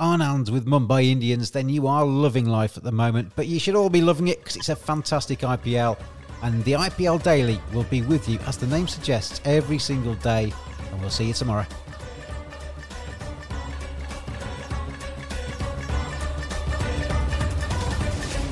Anand 0.00 0.50
with 0.50 0.64
Mumbai 0.64 1.10
Indians, 1.10 1.50
then 1.50 1.68
you 1.68 1.88
are 1.88 2.06
loving 2.06 2.44
life 2.44 2.76
at 2.76 2.84
the 2.84 2.92
moment. 2.92 3.32
But 3.34 3.48
you 3.48 3.58
should 3.58 3.74
all 3.74 3.90
be 3.90 4.00
loving 4.00 4.28
it 4.28 4.38
because 4.38 4.54
it's 4.54 4.68
a 4.68 4.76
fantastic 4.76 5.40
IPL. 5.40 5.98
And 6.40 6.62
the 6.62 6.74
IPL 6.74 7.20
Daily 7.20 7.60
will 7.72 7.82
be 7.82 8.02
with 8.02 8.28
you, 8.28 8.38
as 8.46 8.56
the 8.56 8.68
name 8.68 8.86
suggests, 8.86 9.40
every 9.44 9.80
single 9.80 10.14
day. 10.14 10.52
And 10.92 11.00
we'll 11.00 11.10
see 11.10 11.24
you 11.24 11.32
tomorrow. 11.32 11.66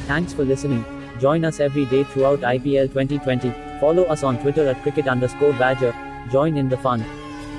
Thanks 0.09 0.33
for 0.33 0.45
listening. 0.45 0.85
Join 1.21 1.45
us 1.45 1.61
every 1.61 1.85
day 1.85 2.03
throughout 2.03 2.41
IPL 2.41 2.89
2020. 2.89 3.55
Follow 3.79 4.03
us 4.07 4.25
on 4.25 4.41
Twitter 4.43 4.67
at 4.67 4.83
cricket 4.83 5.07
underscore 5.07 5.53
badger. 5.53 5.95
Join 6.33 6.57
in 6.57 6.69
the 6.69 6.77
fun. 6.77 7.05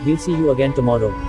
We'll 0.06 0.18
see 0.18 0.34
you 0.34 0.52
again 0.52 0.74
tomorrow. 0.74 1.27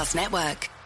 Podcast 0.00 0.14
Network. 0.14 0.79